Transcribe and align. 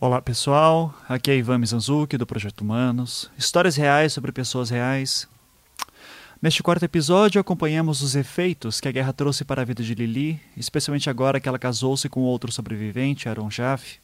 Olá 0.00 0.22
pessoal, 0.22 0.94
aqui 1.08 1.28
é 1.28 1.36
Ivan 1.36 1.58
Mizanzuki 1.58 2.16
do 2.16 2.24
Projeto 2.24 2.60
Humanos, 2.60 3.28
histórias 3.36 3.74
reais 3.74 4.12
sobre 4.12 4.30
pessoas 4.30 4.70
reais. 4.70 5.26
Neste 6.40 6.62
quarto 6.62 6.84
episódio 6.84 7.40
acompanhamos 7.40 8.00
os 8.00 8.14
efeitos 8.14 8.80
que 8.80 8.86
a 8.86 8.92
guerra 8.92 9.12
trouxe 9.12 9.44
para 9.44 9.62
a 9.62 9.64
vida 9.64 9.82
de 9.82 9.96
Lili, 9.96 10.40
especialmente 10.56 11.10
agora 11.10 11.40
que 11.40 11.48
ela 11.48 11.58
casou-se 11.58 12.08
com 12.08 12.20
outro 12.20 12.52
sobrevivente, 12.52 13.28
Aaron 13.28 13.50
Jaffe. 13.50 13.98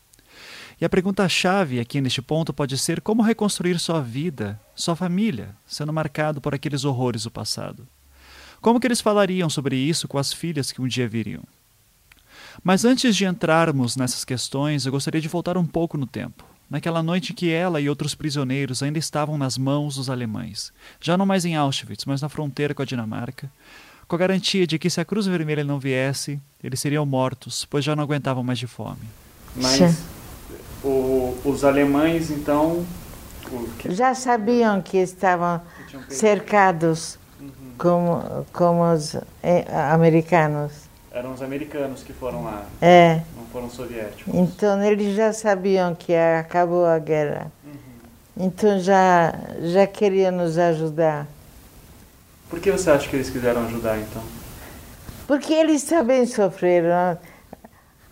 E 0.80 0.84
a 0.84 0.88
pergunta-chave 0.88 1.78
aqui 1.78 2.00
neste 2.00 2.20
ponto 2.20 2.52
pode 2.52 2.76
ser 2.76 3.00
como 3.00 3.22
reconstruir 3.22 3.78
sua 3.78 4.00
vida, 4.00 4.60
sua 4.74 4.96
família, 4.96 5.54
sendo 5.64 5.92
marcado 5.92 6.40
por 6.40 6.56
aqueles 6.56 6.84
horrores 6.84 7.22
do 7.22 7.30
passado. 7.30 7.86
Como 8.60 8.80
que 8.80 8.86
eles 8.88 9.00
falariam 9.00 9.48
sobre 9.48 9.76
isso 9.76 10.08
com 10.08 10.18
as 10.18 10.32
filhas 10.32 10.72
que 10.72 10.82
um 10.82 10.88
dia 10.88 11.06
viriam? 11.06 11.44
Mas 12.62 12.84
antes 12.84 13.16
de 13.16 13.24
entrarmos 13.24 13.96
nessas 13.96 14.24
questões, 14.24 14.86
eu 14.86 14.92
gostaria 14.92 15.20
de 15.20 15.28
voltar 15.28 15.56
um 15.56 15.66
pouco 15.66 15.98
no 15.98 16.06
tempo. 16.06 16.44
Naquela 16.70 17.02
noite 17.02 17.32
em 17.32 17.34
que 17.34 17.50
ela 17.50 17.80
e 17.80 17.88
outros 17.88 18.14
prisioneiros 18.14 18.82
ainda 18.82 18.98
estavam 18.98 19.36
nas 19.36 19.58
mãos 19.58 19.96
dos 19.96 20.08
alemães, 20.08 20.72
já 21.00 21.16
não 21.16 21.26
mais 21.26 21.44
em 21.44 21.56
Auschwitz, 21.56 22.04
mas 22.06 22.22
na 22.22 22.28
fronteira 22.28 22.74
com 22.74 22.82
a 22.82 22.86
Dinamarca, 22.86 23.50
com 24.08 24.16
a 24.16 24.18
garantia 24.18 24.66
de 24.66 24.78
que 24.78 24.88
se 24.88 25.00
a 25.00 25.04
Cruz 25.04 25.26
Vermelha 25.26 25.62
não 25.62 25.78
viesse, 25.78 26.40
eles 26.62 26.80
seriam 26.80 27.04
mortos, 27.04 27.64
pois 27.64 27.84
já 27.84 27.94
não 27.94 28.02
aguentavam 28.02 28.42
mais 28.42 28.58
de 28.58 28.66
fome. 28.66 29.02
Mas 29.54 30.04
o, 30.84 31.36
os 31.44 31.64
alemães, 31.64 32.30
então. 32.30 32.84
Que... 33.78 33.94
Já 33.94 34.14
sabiam 34.14 34.80
que 34.82 34.98
estavam 34.98 35.60
cercados 36.08 37.18
uhum. 37.40 37.48
como, 37.78 38.46
como 38.52 38.92
os 38.92 39.14
eh, 39.42 39.64
americanos. 39.90 40.72
Eram 41.14 41.32
os 41.32 41.40
americanos 41.42 42.02
que 42.02 42.12
foram 42.12 42.42
lá. 42.42 42.66
É. 42.82 43.20
Não 43.36 43.46
foram 43.52 43.70
soviéticos. 43.70 44.34
Então 44.34 44.82
eles 44.82 45.14
já 45.14 45.32
sabiam 45.32 45.94
que 45.94 46.12
acabou 46.12 46.84
a 46.84 46.98
guerra. 46.98 47.52
Uhum. 47.64 48.46
Então 48.46 48.80
já, 48.80 49.32
já 49.62 49.86
queriam 49.86 50.32
nos 50.32 50.58
ajudar. 50.58 51.28
Por 52.50 52.58
que 52.58 52.72
você 52.72 52.90
acha 52.90 53.08
que 53.08 53.14
eles 53.14 53.30
quiseram 53.30 53.64
ajudar 53.64 53.96
então? 53.96 54.24
Porque 55.28 55.52
eles 55.52 55.84
também 55.84 56.26
sofreram. 56.26 57.16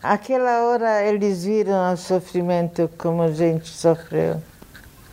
Aquela 0.01 0.63
hora 0.63 1.03
eles 1.03 1.43
viram 1.43 1.93
o 1.93 1.97
sofrimento 1.97 2.89
como 2.97 3.23
a 3.23 3.33
gente 3.33 3.69
sofreu. 3.69 4.41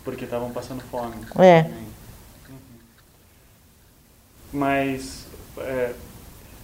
Porque 0.03 0.25
estavam 0.25 0.51
passando 0.51 0.83
fome. 0.91 1.15
É. 1.39 1.61
Uhum. 1.61 1.89
Mas 4.53 5.25
é, 5.57 5.93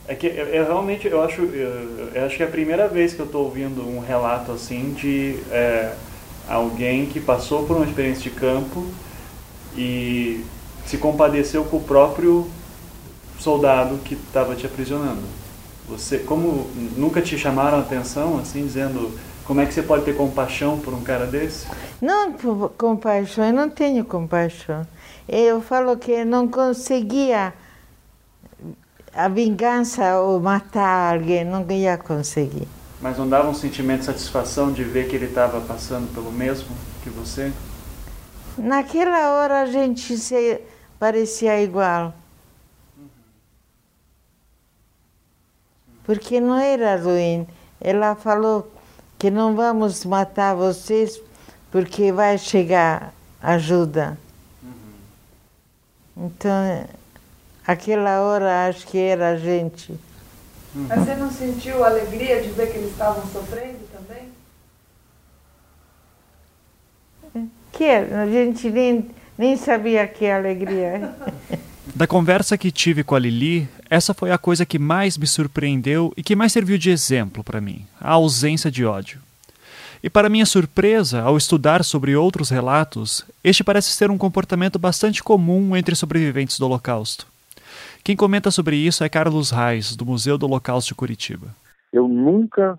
é 0.07 0.15
que 0.15 0.27
eu, 0.27 0.65
realmente 0.65 1.07
eu 1.07 1.21
acho, 1.21 1.41
eu, 1.41 2.11
eu, 2.13 2.25
acho 2.25 2.37
que 2.37 2.43
é 2.43 2.45
a 2.45 2.49
primeira 2.49 2.87
vez 2.87 3.13
que 3.13 3.19
eu 3.19 3.25
estou 3.25 3.45
ouvindo 3.45 3.81
um 3.81 3.99
relato 3.99 4.51
assim 4.51 4.93
de 4.93 5.39
é, 5.51 5.93
alguém 6.47 7.07
que 7.07 7.19
passou 7.19 7.65
por 7.65 7.77
uma 7.77 7.85
experiência 7.85 8.23
de 8.23 8.29
campo 8.31 8.85
e 9.75 10.43
se 10.85 10.97
compadeceu 10.97 11.63
com 11.63 11.77
o 11.77 11.83
próprio 11.83 12.47
soldado 13.39 13.97
que 13.97 14.13
estava 14.13 14.55
te 14.55 14.65
aprisionando. 14.65 15.23
Você, 15.89 16.19
como 16.19 16.67
nunca 16.95 17.21
te 17.21 17.37
chamaram 17.37 17.77
a 17.77 17.81
atenção, 17.81 18.39
assim, 18.39 18.65
dizendo 18.65 19.11
como 19.45 19.61
é 19.61 19.65
que 19.65 19.73
você 19.73 19.83
pode 19.83 20.03
ter 20.03 20.15
compaixão 20.15 20.79
por 20.79 20.93
um 20.93 21.01
cara 21.01 21.25
desse? 21.25 21.67
Não, 22.01 22.33
compaixão, 22.77 23.45
eu 23.45 23.53
não 23.53 23.69
tenho 23.69 24.03
compaixão. 24.03 24.85
Eu 25.27 25.61
falo 25.61 25.97
que 25.97 26.25
não 26.25 26.47
conseguia 26.47 27.53
a 29.15 29.29
vingança 29.29 30.19
ou 30.19 30.41
matar 30.41 31.15
alguém, 31.15 31.45
não 31.45 31.65
ia 31.71 31.97
conseguir. 31.97 32.67
Mas 33.01 33.17
não 33.17 33.27
dava 33.27 33.49
um 33.49 33.53
sentimento 33.53 33.99
de 33.99 34.05
satisfação 34.07 34.71
de 34.71 34.83
ver 34.83 35.07
que 35.07 35.15
ele 35.15 35.27
estava 35.27 35.61
passando 35.61 36.13
pelo 36.13 36.31
mesmo 36.31 36.75
que 37.01 37.09
você? 37.09 37.51
Naquela 38.57 39.31
hora 39.31 39.61
a 39.61 39.65
gente 39.65 40.17
se 40.17 40.61
parecia 40.99 41.61
igual. 41.61 42.13
Porque 46.03 46.39
não 46.39 46.57
era 46.57 46.95
ruim. 46.97 47.47
Ela 47.79 48.15
falou 48.15 48.71
que 49.17 49.31
não 49.31 49.55
vamos 49.55 50.05
matar 50.05 50.55
vocês 50.55 51.19
porque 51.71 52.11
vai 52.11 52.37
chegar 52.37 53.13
ajuda. 53.41 54.17
Uhum. 54.63 56.25
Então 56.25 56.51
Aquela 57.67 58.21
hora 58.21 58.67
acho 58.67 58.85
que 58.87 58.97
era 58.97 59.29
a 59.31 59.37
gente. 59.37 59.91
Uhum. 60.73 60.87
Mas 60.87 60.99
você 60.99 61.15
não 61.15 61.31
sentiu 61.31 61.83
alegria 61.83 62.41
de 62.41 62.49
ver 62.49 62.71
que 62.71 62.77
eles 62.77 62.91
estavam 62.91 63.25
sofrendo 63.31 63.79
também? 63.91 64.29
Que 67.71 67.85
a 67.85 68.25
gente 68.27 68.69
nem, 68.69 69.09
nem 69.37 69.57
sabia 69.57 70.07
que 70.07 70.29
alegria. 70.29 71.13
Da 71.93 72.07
conversa 72.07 72.57
que 72.57 72.71
tive 72.71 73.03
com 73.03 73.15
a 73.15 73.19
Lili, 73.19 73.69
essa 73.89 74.13
foi 74.13 74.31
a 74.31 74.37
coisa 74.37 74.65
que 74.65 74.79
mais 74.79 75.17
me 75.17 75.27
surpreendeu 75.27 76.11
e 76.17 76.23
que 76.23 76.35
mais 76.35 76.51
serviu 76.51 76.77
de 76.77 76.89
exemplo 76.89 77.43
para 77.43 77.61
mim: 77.61 77.85
a 78.01 78.13
ausência 78.13 78.71
de 78.71 78.83
ódio. 78.83 79.21
E 80.03 80.09
para 80.09 80.27
minha 80.27 80.45
surpresa, 80.45 81.21
ao 81.21 81.37
estudar 81.37 81.83
sobre 81.83 82.15
outros 82.15 82.49
relatos, 82.49 83.23
este 83.43 83.63
parece 83.63 83.91
ser 83.91 84.11
um 84.11 84.17
comportamento 84.17 84.77
bastante 84.77 85.23
comum 85.23 85.75
entre 85.75 85.95
sobreviventes 85.95 86.59
do 86.59 86.65
Holocausto. 86.65 87.27
Quem 88.05 88.15
comenta 88.15 88.51
sobre 88.51 88.75
isso 88.75 89.03
é 89.03 89.09
Carlos 89.09 89.49
Reis, 89.49 89.95
do 89.95 90.05
Museu 90.05 90.37
do 90.37 90.45
Holocausto 90.45 90.89
de 90.89 90.95
Curitiba. 90.95 91.47
Eu 91.91 92.07
nunca 92.07 92.77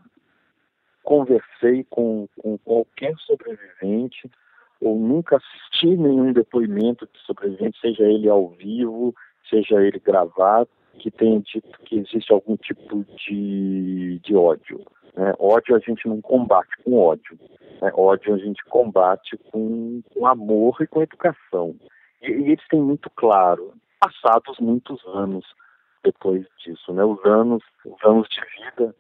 conversei 1.03 1.85
com, 1.91 2.29
com 2.41 2.57
qualquer 2.59 3.13
sobrevivente 3.27 4.31
ou 4.81 4.97
nunca 4.97 5.39
assisti 5.39 5.97
nenhum 5.97 6.33
depoimento 6.33 7.09
de 7.13 7.19
sobrevivente, 7.27 7.77
seja 7.81 8.05
ele 8.05 8.29
ao 8.29 8.51
vivo, 8.51 9.13
seja 9.51 9.83
ele 9.83 9.99
gravado, 9.99 10.69
que 11.01 11.11
tenha 11.11 11.41
dito 11.41 11.77
que 11.85 11.97
existe 11.97 12.33
algum 12.33 12.57
tipo 12.57 13.05
de, 13.27 14.21
de 14.21 14.37
ódio. 14.37 14.81
Né? 15.17 15.35
Ódio 15.41 15.75
a 15.75 15.81
gente 15.81 16.07
não 16.07 16.21
combate 16.21 16.71
com 16.85 17.01
ódio. 17.01 17.37
Né? 17.83 17.91
Ódio 17.95 18.33
a 18.33 18.39
gente 18.39 18.65
combate 18.67 19.37
com, 19.51 20.01
com 20.15 20.25
amor 20.25 20.77
e 20.83 20.87
com 20.87 21.03
educação. 21.03 21.75
E, 22.23 22.31
e 22.31 22.53
eles 22.53 22.69
têm 22.69 22.81
muito 22.81 23.11
claro 23.11 23.75
passados 24.01 24.59
muitos 24.59 25.05
anos 25.07 25.45
depois 26.05 26.47
disso, 26.65 26.93
né? 26.93 27.05
Os 27.05 27.25
anos, 27.25 27.63
os 27.85 28.05
anos 28.05 28.29
de 28.29 28.41
vida 28.41 28.95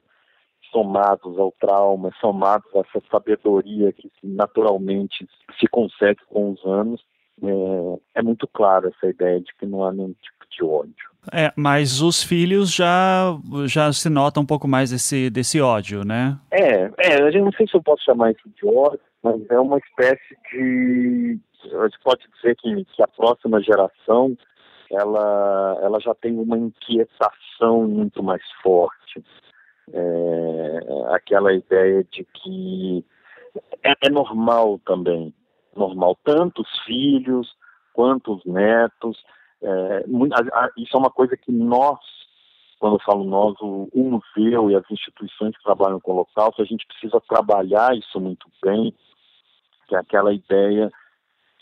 somados 0.70 1.38
ao 1.38 1.52
trauma, 1.60 2.10
somados 2.20 2.68
a 2.74 2.80
essa 2.80 3.02
sabedoria 3.10 3.92
que 3.92 4.10
naturalmente 4.22 5.26
se 5.58 5.66
consegue 5.68 6.20
com 6.28 6.52
os 6.52 6.64
anos, 6.64 7.00
é, 7.42 8.18
é 8.20 8.22
muito 8.22 8.46
claro 8.48 8.88
essa 8.88 9.10
ideia 9.10 9.40
de 9.40 9.54
que 9.58 9.66
não 9.66 9.84
há 9.84 9.92
nenhum 9.92 10.14
tipo 10.14 10.46
de 10.50 10.64
ódio. 10.64 11.16
É, 11.32 11.52
mas 11.56 12.00
os 12.00 12.22
filhos 12.22 12.72
já 12.72 13.36
já 13.66 13.92
se 13.92 14.08
nota 14.08 14.40
um 14.40 14.46
pouco 14.46 14.68
mais 14.68 14.90
desse 14.90 15.28
desse 15.28 15.60
ódio, 15.60 16.04
né? 16.04 16.38
É, 16.50 16.90
é, 16.98 17.20
eu 17.20 17.44
não 17.44 17.52
sei 17.52 17.66
se 17.66 17.76
eu 17.76 17.82
posso 17.82 18.04
chamar 18.04 18.32
isso 18.32 18.48
de 18.56 18.66
ódio, 18.66 19.00
mas 19.22 19.40
é 19.50 19.58
uma 19.58 19.78
espécie 19.78 20.36
de 20.52 21.38
a 21.74 21.84
gente 21.84 21.98
pode 22.04 22.22
dizer 22.36 22.54
que, 22.56 22.84
que 22.84 23.02
a 23.02 23.08
próxima 23.08 23.60
geração 23.60 24.36
ela, 24.90 25.78
ela 25.82 26.00
já 26.00 26.14
tem 26.14 26.38
uma 26.38 26.58
inquietação 26.58 27.86
muito 27.86 28.22
mais 28.22 28.42
forte. 28.62 29.24
É, 29.92 31.14
aquela 31.14 31.52
ideia 31.52 32.04
de 32.04 32.24
que 32.24 33.04
é, 33.82 33.92
é 34.06 34.10
normal 34.10 34.80
também, 34.84 35.32
normal, 35.74 36.18
tanto 36.24 36.62
os 36.62 36.80
filhos 36.84 37.54
quanto 37.92 38.34
os 38.34 38.44
netos. 38.44 39.22
É, 39.62 40.04
isso 40.76 40.96
é 40.96 40.98
uma 40.98 41.10
coisa 41.10 41.36
que 41.36 41.50
nós, 41.52 41.98
quando 42.78 42.96
eu 42.96 43.04
falo 43.04 43.24
nós, 43.24 43.56
o, 43.60 43.88
o 43.92 44.02
museu 44.10 44.70
e 44.70 44.74
as 44.74 44.84
instituições 44.90 45.56
que 45.56 45.62
trabalham 45.62 46.00
com 46.00 46.12
o 46.12 46.14
Holocausto, 46.14 46.62
a 46.62 46.66
gente 46.66 46.86
precisa 46.86 47.20
trabalhar 47.28 47.96
isso 47.96 48.20
muito 48.20 48.46
bem, 48.62 48.94
que 49.88 49.94
é 49.94 49.98
aquela 49.98 50.32
ideia 50.32 50.90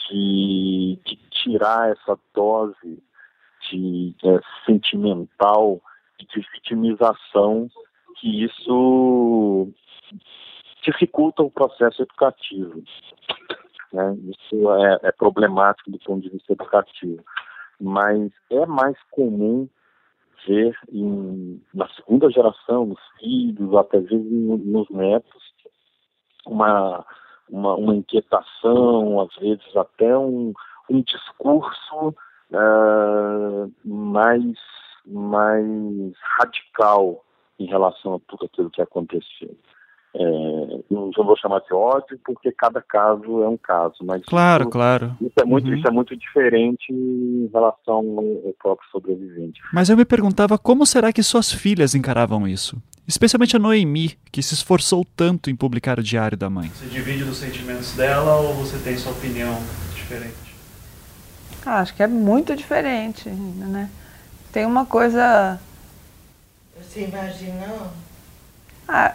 de, 0.08 0.98
de 1.04 1.16
tirar 1.30 1.90
essa 1.90 2.18
dose 2.34 3.02
é, 3.72 4.40
sentimental 4.66 5.80
e 6.20 6.26
de 6.26 6.46
vitimização 6.52 7.68
que 8.16 8.44
isso 8.44 9.68
dificulta 10.82 11.42
o 11.42 11.50
processo 11.50 12.02
educativo. 12.02 12.82
Né? 13.92 14.16
Isso 14.28 14.72
é, 14.72 15.00
é, 15.04 15.12
problemático 15.12 15.90
do 15.90 15.98
ponto 15.98 16.22
de 16.22 16.30
vista 16.30 16.52
educativo. 16.52 17.24
Mas 17.80 18.32
é 18.50 18.66
mais 18.66 18.96
comum 19.10 19.68
ver 20.46 20.76
em, 20.92 21.62
na 21.72 21.88
segunda 21.88 22.30
geração, 22.30 22.86
nos 22.86 23.00
filhos, 23.18 23.74
até 23.74 23.98
vezes 24.00 24.30
nos 24.30 24.88
netos, 24.90 25.42
uma, 26.46 27.04
uma, 27.48 27.74
uma 27.74 27.94
inquietação, 27.94 29.20
às 29.20 29.34
vezes 29.36 29.76
até 29.76 30.16
um, 30.16 30.52
um 30.90 31.00
discurso 31.02 32.14
uh, 32.54 33.72
mais, 33.84 34.44
mais 35.06 36.12
radical 36.38 37.24
em 37.58 37.66
relação 37.66 38.14
a 38.14 38.20
tudo 38.28 38.46
aquilo 38.46 38.70
que 38.70 38.82
aconteceu. 38.82 39.56
é, 40.16 40.80
não 40.90 41.10
vou 41.12 41.36
chamar 41.36 41.60
de 41.60 41.74
ódio, 41.74 42.18
porque 42.24 42.52
cada 42.52 42.80
caso 42.80 43.42
é 43.42 43.48
um 43.48 43.56
caso, 43.56 43.96
mas 44.02 44.22
claro, 44.24 44.62
isso, 44.62 44.70
claro. 44.70 45.16
Isso 45.20 45.34
é 45.40 45.44
muito, 45.44 45.68
uhum. 45.68 45.74
isso 45.74 45.88
é 45.88 45.90
muito 45.90 46.16
diferente 46.16 46.92
em 46.92 47.50
relação 47.52 47.96
ao 47.96 48.52
próprio 48.60 48.88
sobrevivente. 48.90 49.60
Mas 49.72 49.88
eu 49.88 49.96
me 49.96 50.04
perguntava 50.04 50.56
como 50.56 50.86
será 50.86 51.12
que 51.12 51.22
suas 51.22 51.52
filhas 51.52 51.94
encaravam 51.94 52.46
isso? 52.46 52.80
Especialmente 53.06 53.54
a 53.54 53.58
Noemi, 53.58 54.16
que 54.32 54.42
se 54.42 54.54
esforçou 54.54 55.04
tanto 55.16 55.50
em 55.50 55.56
publicar 55.56 55.98
o 55.98 56.02
diário 56.02 56.38
da 56.38 56.48
mãe. 56.48 56.68
Você 56.68 56.86
divide 56.86 57.24
dos 57.24 57.36
sentimentos 57.36 57.94
dela 57.94 58.36
ou 58.36 58.54
você 58.54 58.78
tem 58.78 58.96
sua 58.96 59.12
opinião 59.12 59.52
diferente? 59.94 60.43
Ah, 61.66 61.80
acho 61.80 61.94
que 61.94 62.02
é 62.02 62.06
muito 62.06 62.54
diferente, 62.54 63.28
né? 63.28 63.88
Tem 64.52 64.66
uma 64.66 64.84
coisa. 64.84 65.58
Você 66.76 67.04
imaginou? 67.04 67.88
Ah, 68.86 69.14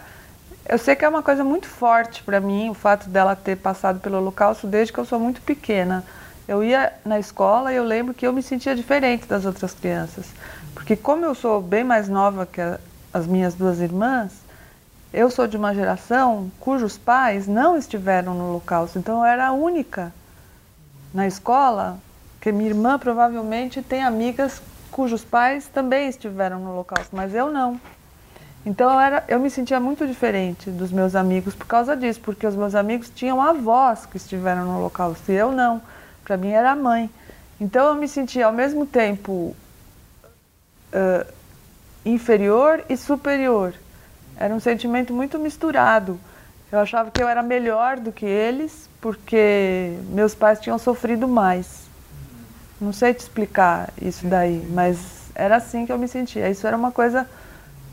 eu 0.68 0.78
sei 0.78 0.96
que 0.96 1.04
é 1.04 1.08
uma 1.08 1.22
coisa 1.22 1.44
muito 1.44 1.66
forte 1.66 2.22
para 2.22 2.40
mim 2.40 2.70
o 2.70 2.74
fato 2.74 3.08
dela 3.08 3.36
ter 3.36 3.56
passado 3.56 4.00
pelo 4.00 4.18
Holocausto 4.18 4.66
desde 4.66 4.92
que 4.92 4.98
eu 4.98 5.04
sou 5.04 5.18
muito 5.18 5.40
pequena. 5.40 6.04
Eu 6.48 6.64
ia 6.64 6.92
na 7.04 7.18
escola 7.18 7.72
e 7.72 7.76
eu 7.76 7.84
lembro 7.84 8.12
que 8.12 8.26
eu 8.26 8.32
me 8.32 8.42
sentia 8.42 8.74
diferente 8.74 9.26
das 9.26 9.44
outras 9.44 9.72
crianças. 9.72 10.26
Porque 10.74 10.96
como 10.96 11.24
eu 11.24 11.34
sou 11.34 11.62
bem 11.62 11.84
mais 11.84 12.08
nova 12.08 12.44
que 12.46 12.60
a, 12.60 12.80
as 13.12 13.26
minhas 13.26 13.54
duas 13.54 13.80
irmãs, 13.80 14.32
eu 15.12 15.30
sou 15.30 15.46
de 15.46 15.56
uma 15.56 15.74
geração 15.74 16.50
cujos 16.58 16.98
pais 16.98 17.46
não 17.46 17.76
estiveram 17.76 18.34
no 18.34 18.50
Holocausto. 18.50 18.98
Então 18.98 19.18
eu 19.18 19.24
era 19.24 19.46
a 19.46 19.52
única 19.52 20.12
na 21.14 21.26
escola, 21.26 21.98
que 22.40 22.50
minha 22.50 22.70
irmã 22.70 22.98
provavelmente 22.98 23.82
tem 23.82 24.02
amigas 24.02 24.62
cujos 24.90 25.24
pais 25.24 25.66
também 25.66 26.08
estiveram 26.08 26.58
no 26.58 26.72
Holocausto, 26.72 27.14
mas 27.14 27.34
eu 27.34 27.50
não. 27.50 27.80
Então 28.64 28.92
eu, 28.92 29.00
era, 29.00 29.24
eu 29.28 29.40
me 29.40 29.48
sentia 29.48 29.80
muito 29.80 30.06
diferente 30.06 30.70
dos 30.70 30.90
meus 30.90 31.14
amigos 31.14 31.54
por 31.54 31.66
causa 31.66 31.96
disso, 31.96 32.20
porque 32.20 32.46
os 32.46 32.54
meus 32.54 32.74
amigos 32.74 33.10
tinham 33.10 33.40
avós 33.40 34.04
que 34.04 34.16
estiveram 34.16 34.64
no 34.64 34.78
Holocausto 34.78 35.32
e 35.32 35.34
eu 35.34 35.50
não. 35.52 35.80
Para 36.24 36.36
mim 36.36 36.50
era 36.50 36.72
a 36.72 36.76
mãe. 36.76 37.10
Então 37.60 37.88
eu 37.88 37.94
me 37.94 38.08
sentia 38.08 38.46
ao 38.46 38.52
mesmo 38.52 38.86
tempo 38.86 39.54
uh, 40.92 41.32
inferior 42.04 42.84
e 42.88 42.96
superior. 42.96 43.74
Era 44.36 44.54
um 44.54 44.60
sentimento 44.60 45.12
muito 45.12 45.38
misturado. 45.38 46.18
Eu 46.70 46.78
achava 46.78 47.10
que 47.10 47.22
eu 47.22 47.28
era 47.28 47.42
melhor 47.42 47.98
do 47.98 48.12
que 48.12 48.24
eles, 48.24 48.88
porque 49.00 49.94
meus 50.10 50.34
pais 50.34 50.60
tinham 50.60 50.78
sofrido 50.78 51.26
mais. 51.26 51.89
Não 52.80 52.92
sei 52.92 53.12
te 53.12 53.20
explicar 53.20 53.90
isso 54.00 54.26
daí, 54.26 54.66
mas 54.70 54.98
era 55.34 55.56
assim 55.56 55.84
que 55.84 55.92
eu 55.92 55.98
me 55.98 56.08
sentia. 56.08 56.48
Isso 56.48 56.66
era 56.66 56.76
uma 56.76 56.90
coisa 56.90 57.26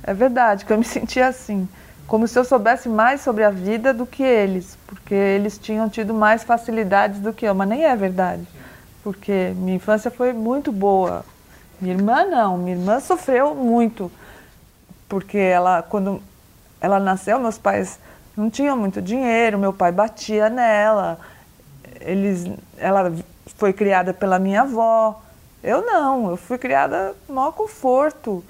é 0.08 0.14
verdade 0.14 0.64
que 0.66 0.72
eu 0.72 0.78
me 0.78 0.86
sentia 0.86 1.28
assim, 1.28 1.68
como 2.08 2.28
se 2.28 2.40
eu 2.40 2.46
soubesse 2.46 2.88
mais 2.88 3.22
sobre 3.22 3.44
a 3.44 3.50
vida 3.50 3.94
do 3.94 4.06
que 4.06 4.24
eles, 4.24 4.78
porque 4.88 5.14
eles 5.14 5.58
tinham 5.58 5.90
tido 5.90 6.14
mais 6.14 6.44
facilidades 6.44 7.20
do 7.20 7.34
que 7.34 7.46
eu, 7.46 7.54
mas 7.54 7.68
nem 7.68 7.84
é 7.84 7.96
verdade, 7.96 8.48
porque 9.04 9.54
minha 9.58 9.76
infância 9.76 10.10
foi 10.10 10.32
muito 10.32 10.72
boa. 10.72 11.26
Minha 11.82 11.94
irmã 11.94 12.26
não, 12.26 12.58
minha 12.58 12.76
irmã 12.76 13.00
sofreu 13.02 13.54
muito, 13.54 14.10
porque 15.10 15.38
ela 15.38 15.84
quando 15.84 16.22
ela 16.80 17.00
nasceu, 17.00 17.40
meus 17.40 17.58
pais 17.58 18.00
não 18.36 18.50
tinham 18.50 18.78
muito 18.78 19.02
dinheiro, 19.02 19.60
meu 19.60 19.74
pai 19.74 19.92
batia 19.92 20.50
nela, 20.50 21.20
eles, 22.00 22.46
ela 22.78 23.12
foi 23.48 23.74
criada 23.74 24.14
pela 24.14 24.40
minha 24.40 24.62
avó. 24.62 25.22
Eu 25.64 25.86
não, 25.86 26.30
eu 26.30 26.38
fui 26.38 26.58
criada 26.58 27.16
no 27.28 27.36
maior 27.36 27.52
conforto 27.52 28.44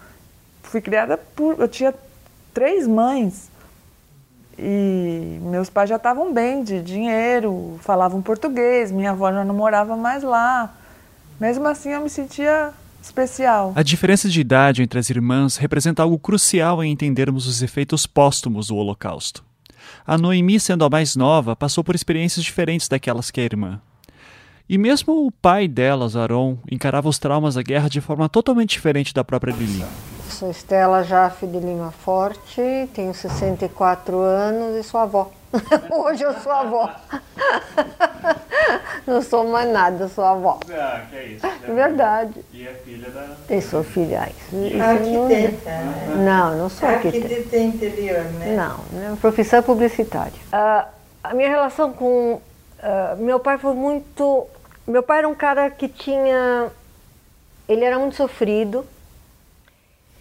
fui 0.67 0.81
criada 0.81 1.17
por. 1.17 1.59
Eu 1.59 1.67
tinha 1.67 1.94
três 2.53 2.88
mães. 2.88 3.49
E 4.59 5.38
meus 5.41 5.69
pais 5.69 5.88
já 5.88 5.97
estavam 5.97 6.33
bem 6.33 6.63
de 6.63 6.81
dinheiro, 6.81 7.79
falavam 7.81 8.23
português, 8.23 8.91
minha 8.91 9.11
avó 9.11 9.31
já 9.31 9.45
não 9.45 9.53
morava 9.53 9.95
mais 9.95 10.23
lá. 10.23 10.73
Mesmo 11.39 11.67
assim, 11.67 11.89
eu 11.89 12.01
me 12.01 12.09
sentia 12.09 12.73
especial. 13.01 13.71
A 13.75 13.83
diferença 13.83 14.27
de 14.27 14.41
idade 14.41 14.81
entre 14.81 14.97
as 14.97 15.11
irmãs 15.11 15.57
representa 15.57 16.01
algo 16.01 16.17
crucial 16.17 16.83
em 16.83 16.91
entendermos 16.91 17.45
os 17.45 17.61
efeitos 17.61 18.07
póstumos 18.07 18.67
do 18.67 18.75
Holocausto. 18.75 19.45
A 20.05 20.17
Noemi, 20.17 20.59
sendo 20.59 20.83
a 20.83 20.89
mais 20.89 21.15
nova, 21.15 21.55
passou 21.55 21.83
por 21.83 21.94
experiências 21.94 22.44
diferentes 22.44 22.88
daquelas 22.88 23.29
que 23.29 23.39
a 23.39 23.44
irmã. 23.44 23.79
E 24.69 24.77
mesmo 24.77 25.25
o 25.25 25.31
pai 25.31 25.65
delas, 25.65 26.17
Aron, 26.17 26.57
encarava 26.69 27.07
os 27.07 27.17
traumas 27.17 27.55
da 27.55 27.61
guerra 27.61 27.87
de 27.87 28.01
forma 28.01 28.27
totalmente 28.27 28.71
diferente 28.71 29.13
da 29.13 29.23
própria 29.23 29.53
Lili. 29.53 29.85
Sou 30.29 30.51
Estela 30.51 31.03
Jaffe 31.03 31.47
de 31.47 31.57
Lima 31.57 31.91
Forte, 31.91 32.61
tenho 32.93 33.13
64 33.13 34.19
anos 34.19 34.75
e 34.75 34.83
sou 34.83 34.99
avó. 34.99 35.31
Hoje 35.89 36.23
eu 36.23 36.33
sou 36.41 36.51
avó. 36.51 36.93
Não 39.07 39.21
sou 39.21 39.47
mais 39.47 39.71
nada, 39.71 40.09
sou 40.09 40.25
avó. 40.25 40.59
Ah, 40.69 41.01
que 41.09 41.15
é 41.15 41.25
isso. 41.27 41.45
É 41.45 41.71
Verdade. 41.71 42.43
E 42.51 42.67
é 42.67 42.73
filha 42.73 43.09
da. 43.09 43.25
Eu 43.49 43.61
sou 43.61 43.81
filha. 43.85 44.29
Isso, 44.51 44.81
arquiteta. 44.81 45.71
Não, 46.17 46.25
não, 46.25 46.57
não 46.57 46.69
sou 46.69 46.89
arquiteta. 46.89 47.25
Arquiteta 47.25 47.57
interior, 47.57 48.23
né? 48.33 48.55
Não, 48.57 48.79
minha 48.91 49.15
profissão 49.15 49.59
é 49.59 49.61
publicitária. 49.61 50.33
Uh, 50.51 50.85
a 51.23 51.33
minha 51.33 51.47
relação 51.47 51.93
com. 51.93 52.33
Uh, 52.33 53.23
meu 53.23 53.39
pai 53.39 53.57
foi 53.57 53.73
muito. 53.73 54.45
Meu 54.87 55.03
pai 55.03 55.19
era 55.19 55.27
um 55.27 55.35
cara 55.35 55.69
que 55.69 55.87
tinha. 55.87 56.71
Ele 57.67 57.83
era 57.83 57.99
muito 57.99 58.15
sofrido 58.15 58.85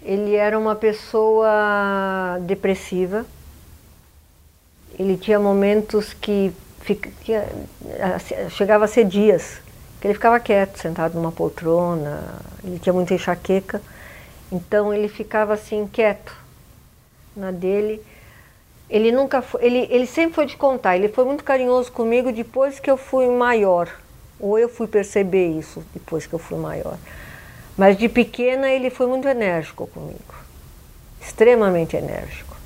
ele 0.06 0.36
era 0.36 0.56
uma 0.56 0.76
pessoa 0.76 2.38
depressiva. 2.42 3.26
Ele 4.96 5.16
tinha 5.16 5.38
momentos 5.40 6.12
que 6.14 6.52
tinha, 7.24 7.44
chegava 8.50 8.84
a 8.84 8.88
ser 8.88 9.04
dias 9.04 9.60
que 10.00 10.06
ele 10.06 10.14
ficava 10.14 10.38
quieto, 10.38 10.78
sentado 10.78 11.14
numa 11.14 11.32
poltrona. 11.32 12.22
Ele 12.62 12.78
tinha 12.78 12.92
muita 12.92 13.14
enxaqueca, 13.14 13.82
então 14.52 14.94
ele 14.94 15.08
ficava 15.08 15.54
assim 15.54 15.88
quieto 15.88 16.32
na 17.34 17.50
dele. 17.50 18.00
Ele 18.88 19.10
nunca 19.10 19.42
foi, 19.42 19.64
ele, 19.64 19.88
ele 19.90 20.06
sempre 20.06 20.34
foi 20.36 20.46
de 20.46 20.56
contar. 20.56 20.96
Ele 20.96 21.08
foi 21.08 21.24
muito 21.24 21.42
carinhoso 21.42 21.90
comigo 21.90 22.30
depois 22.30 22.78
que 22.78 22.88
eu 22.88 22.96
fui 22.96 23.26
maior, 23.26 23.90
ou 24.38 24.58
eu 24.58 24.68
fui 24.68 24.86
perceber 24.86 25.48
isso 25.48 25.84
depois 25.92 26.26
que 26.26 26.34
eu 26.34 26.38
fui 26.38 26.58
maior. 26.58 26.96
Mas 27.76 27.96
de 27.96 28.08
pequena 28.08 28.68
ele 28.70 28.90
foi 28.90 29.06
muito 29.06 29.28
enérgico 29.28 29.86
comigo, 29.86 30.34
extremamente 31.20 31.96
enérgico. 31.96 32.56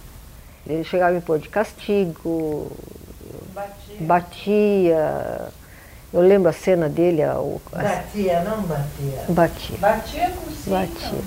Ele 0.67 0.85
chegava 0.85 1.11
a 1.11 1.15
me 1.15 1.21
pôr 1.21 1.39
de 1.39 1.49
castigo, 1.49 2.71
batia. 3.53 3.97
batia. 4.01 5.49
Eu 6.13 6.21
lembro 6.21 6.49
a 6.49 6.53
cena 6.53 6.89
dele. 6.89 7.23
A, 7.23 7.33
a... 7.33 7.83
Batia, 7.83 8.41
não 8.43 8.63
batia? 8.63 9.25
Batia. 9.29 9.79
Batia 9.79 10.31
com 10.31 10.51
cinta. 10.51 10.71
Batia. 10.71 11.19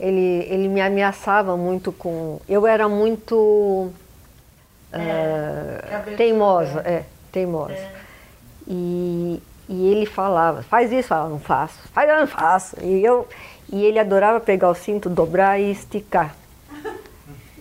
Ele, 0.00 0.46
ele 0.50 0.68
me 0.68 0.80
ameaçava 0.80 1.56
muito 1.56 1.92
com. 1.92 2.40
Eu 2.48 2.66
era 2.66 2.88
muito. 2.88 3.92
É, 4.92 6.10
uh, 6.10 6.16
teimosa, 6.16 6.80
é, 6.80 7.04
teimosa. 7.30 7.72
É. 7.72 8.01
E, 8.66 9.42
e 9.68 9.86
ele 9.86 10.06
falava, 10.06 10.62
faz 10.62 10.92
isso, 10.92 11.08
falava, 11.08 11.30
não 11.30 11.38
faço, 11.40 11.78
faz, 11.92 12.08
eu 12.08 12.16
não 12.18 12.26
faço. 12.26 12.76
E, 12.82 13.04
eu, 13.04 13.26
e 13.72 13.84
ele 13.84 13.98
adorava 13.98 14.40
pegar 14.40 14.68
o 14.68 14.74
cinto, 14.74 15.08
dobrar 15.08 15.60
e 15.60 15.70
esticar. 15.70 16.34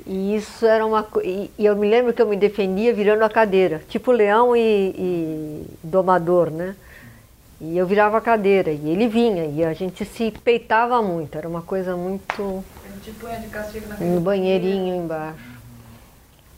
E 0.06 0.36
isso 0.36 0.66
era 0.66 0.86
uma 0.86 1.08
e, 1.24 1.50
e 1.58 1.66
eu 1.66 1.76
me 1.76 1.88
lembro 1.88 2.12
que 2.12 2.22
eu 2.22 2.28
me 2.28 2.36
defendia 2.36 2.94
virando 2.94 3.24
a 3.24 3.30
cadeira, 3.30 3.82
tipo 3.88 4.12
leão 4.12 4.56
e, 4.56 4.60
e 4.60 5.66
domador, 5.84 6.50
né? 6.50 6.76
E 7.62 7.78
eu 7.78 7.86
virava 7.86 8.18
a 8.18 8.22
cadeira 8.22 8.72
e 8.72 8.90
ele 8.90 9.08
vinha 9.08 9.46
e 9.46 9.64
a 9.64 9.72
gente 9.74 10.04
se 10.04 10.32
peitava 10.44 11.02
muito, 11.02 11.38
era 11.38 11.48
uma 11.48 11.62
coisa 11.62 11.96
muito. 11.96 12.66
Tipo 13.04 13.28
de 13.28 13.48
castigo 13.48 13.86
no 14.00 14.20
banheirinho 14.20 14.96
embaixo. 14.96 15.52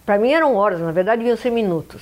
Para 0.06 0.18
mim 0.18 0.32
eram 0.32 0.56
horas, 0.56 0.80
na 0.80 0.92
verdade 0.92 1.20
deviam 1.20 1.38
ser 1.38 1.50
minutos 1.50 2.02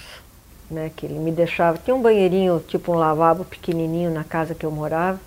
né, 0.71 0.91
que 0.95 1.05
ele 1.05 1.19
me 1.19 1.31
deixava. 1.31 1.77
Tinha 1.77 1.95
um 1.95 2.01
banheirinho, 2.01 2.63
tipo 2.67 2.93
um 2.93 2.95
lavabo 2.95 3.45
pequenininho 3.45 4.11
na 4.11 4.23
casa 4.23 4.55
que 4.55 4.65
eu 4.65 4.71
morava. 4.71 5.19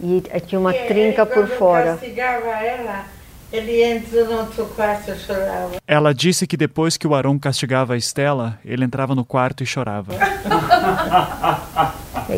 E 0.00 0.22
tinha 0.46 0.60
uma 0.60 0.74
e 0.74 0.86
trinca 0.86 1.22
ele, 1.22 1.30
por 1.30 1.48
fora. 1.48 1.92
castigava 1.92 2.50
ela, 2.50 3.04
ele 3.52 3.82
entrou 3.82 4.24
no 4.26 4.38
outro 4.38 4.66
quarto 4.66 5.10
e 5.10 5.16
chorava. 5.16 5.72
Ela 5.86 6.14
disse 6.14 6.46
que 6.46 6.56
depois 6.56 6.96
que 6.96 7.06
o 7.06 7.14
Aron 7.14 7.38
castigava 7.38 7.94
a 7.94 7.96
Estela, 7.96 8.58
ele 8.64 8.84
entrava 8.84 9.14
no 9.14 9.24
quarto 9.24 9.62
e 9.62 9.66
chorava. 9.66 10.12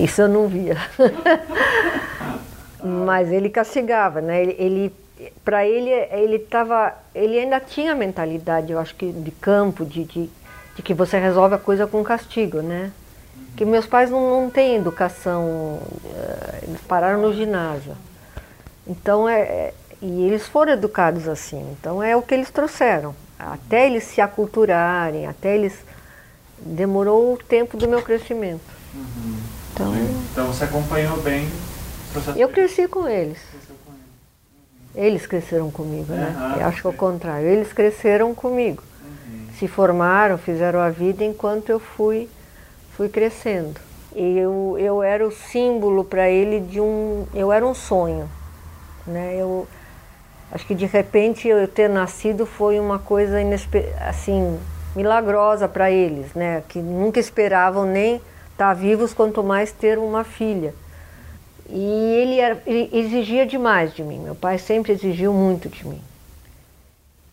Isso 0.03 0.23
eu 0.23 0.29
não 0.29 0.49
via. 0.49 0.77
Mas 2.83 3.31
ele 3.31 3.51
castigava, 3.51 4.23
né? 4.23 4.43
Ele, 4.43 4.57
ele 4.59 4.93
para 5.45 5.67
ele 5.67 5.91
ele 5.91 6.39
tava, 6.39 6.95
ele 7.15 7.39
ainda 7.39 7.61
tinha 7.61 7.95
mentalidade, 7.95 8.73
eu 8.73 8.79
acho 8.79 8.95
que 8.95 9.13
de 9.13 9.31
campo, 9.31 9.85
de, 9.85 10.05
de 10.05 10.31
de 10.77 10.83
que 10.83 10.95
você 10.95 11.19
resolve 11.19 11.55
a 11.55 11.59
coisa 11.59 11.87
com 11.87 12.03
castigo, 12.03 12.63
né? 12.63 12.91
Que 13.57 13.65
meus 13.65 13.87
pais 13.87 14.11
não, 14.11 14.43
não 14.43 14.51
têm 14.51 14.77
educação, 14.77 15.81
eh, 16.15 16.61
eles 16.63 16.81
pararam 16.83 17.21
no 17.21 17.33
ginásio. 17.35 17.97
Então, 18.87 19.29
é, 19.29 19.41
é, 19.41 19.75
e 20.01 20.23
eles 20.23 20.47
foram 20.47 20.73
educados 20.73 21.29
assim, 21.29 21.61
então 21.73 22.03
é 22.03 22.17
o 22.17 22.23
que 22.23 22.35
eles 22.35 22.51
trouxeram. 22.51 23.15
até 23.39 23.87
eles 23.87 24.05
se 24.05 24.21
aculturarem, 24.21 25.27
até 25.27 25.55
eles 25.55 25.75
demorou 26.59 27.35
o 27.35 27.37
tempo 27.39 27.77
do 27.77 27.89
meu 27.89 28.03
crescimento. 28.03 28.61
Uhum. 28.95 29.37
Então, 29.73 29.95
Então 30.33 30.47
você 30.49 30.65
acompanhou 30.65 31.17
bem 31.23 31.47
o 31.47 32.13
processo 32.13 32.39
eu 32.39 32.49
cresci 32.49 32.87
com 32.89 33.09
eles. 33.09 33.39
cresceu 33.51 33.77
com 33.85 33.93
ele. 33.93 35.07
Eles 35.07 35.27
cresceram 35.27 35.71
comigo, 35.71 36.13
né? 36.13 36.35
Aham, 36.37 36.57
eu 36.61 36.67
acho 36.67 36.81
que 36.83 36.87
é 36.87 36.91
o 36.91 36.95
contrário. 36.95 37.47
Eles 37.47 37.73
cresceram 37.73 38.35
comigo. 38.35 38.83
Se 39.61 39.69
formaram, 39.69 40.39
fizeram 40.39 40.81
a 40.81 40.89
vida 40.89 41.23
enquanto 41.23 41.69
eu 41.69 41.79
fui, 41.79 42.31
fui 42.97 43.11
crescendo. 43.11 43.79
E 44.17 44.39
eu, 44.39 44.75
eu 44.79 45.03
era 45.03 45.27
o 45.27 45.31
símbolo 45.31 46.03
para 46.03 46.31
ele 46.31 46.61
de 46.61 46.81
um. 46.81 47.27
Eu 47.35 47.53
era 47.53 47.67
um 47.67 47.75
sonho. 47.75 48.27
Né? 49.07 49.37
Eu, 49.39 49.69
acho 50.51 50.67
que 50.67 50.75
de 50.75 50.87
repente 50.87 51.47
eu 51.47 51.69
ter 51.69 51.91
nascido 51.91 52.47
foi 52.47 52.81
uma 52.81 52.99
coisa 52.99 53.37
assim, 54.09 54.59
milagrosa 54.97 55.69
para 55.69 55.91
eles, 55.91 56.33
né? 56.33 56.63
que 56.67 56.79
nunca 56.79 57.21
esperavam 57.21 57.85
nem 57.85 58.19
estar 58.53 58.73
vivos, 58.73 59.13
quanto 59.13 59.45
mais 59.45 59.73
ter 59.73 59.99
uma 59.99 60.25
filha. 60.25 60.73
E 61.69 62.15
ele, 62.15 62.41
era, 62.41 62.63
ele 62.67 62.89
exigia 62.95 63.45
demais 63.45 63.93
de 63.93 64.03
mim. 64.03 64.21
Meu 64.21 64.35
pai 64.35 64.57
sempre 64.57 64.93
exigiu 64.93 65.35
muito 65.35 65.69
de 65.69 65.87
mim. 65.87 66.01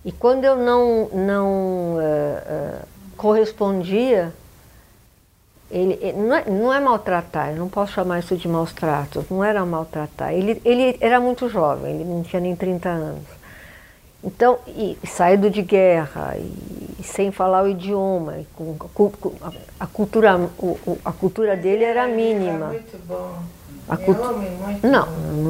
E 0.07 0.11
quando 0.13 0.45
eu 0.45 0.55
não, 0.55 1.09
não 1.09 1.97
eh, 1.99 2.43
eh, 2.47 2.81
correspondia, 3.17 4.33
ele, 5.69 5.99
ele- 6.01 6.13
não, 6.17 6.33
é, 6.33 6.45
não 6.49 6.71
é 6.73 6.79
maltratar, 6.79 7.49
eu 7.49 7.57
não 7.57 7.67
posso 7.67 7.91
chamar 7.91 8.19
isso 8.19 8.37
de 8.37 8.47
maus 8.47 8.71
tratos, 8.71 9.25
não 9.29 9.43
era 9.43 9.65
maltratar. 9.65 10.31
Ele, 10.33 10.61
ele 10.63 10.97
era 11.01 11.19
muito 11.19 11.49
jovem, 11.49 11.95
ele 11.95 12.05
não 12.05 12.23
tinha 12.23 12.39
nem 12.39 12.55
30 12.55 12.87
anos. 12.87 13.25
Então, 14.23 14.59
e, 14.65 14.97
saído 15.05 15.49
de 15.49 15.61
guerra, 15.61 16.37
e, 16.37 16.95
e 16.99 17.03
sem 17.03 17.29
falar 17.29 17.63
o 17.63 17.67
idioma, 17.67 18.35
com, 18.55 18.77
com- 18.77 19.33
a, 19.77 19.85
cultura, 19.87 20.37
o- 20.57 20.97
a 21.03 21.11
cultura 21.11 21.57
dele 21.57 21.83
era 21.83 22.07
mínima. 22.07 22.67
Muito 22.67 23.05
bom. 23.05 23.39
É 23.89 23.95
cultu- 23.95 24.33
muito 24.33 24.85
Não, 24.87 25.07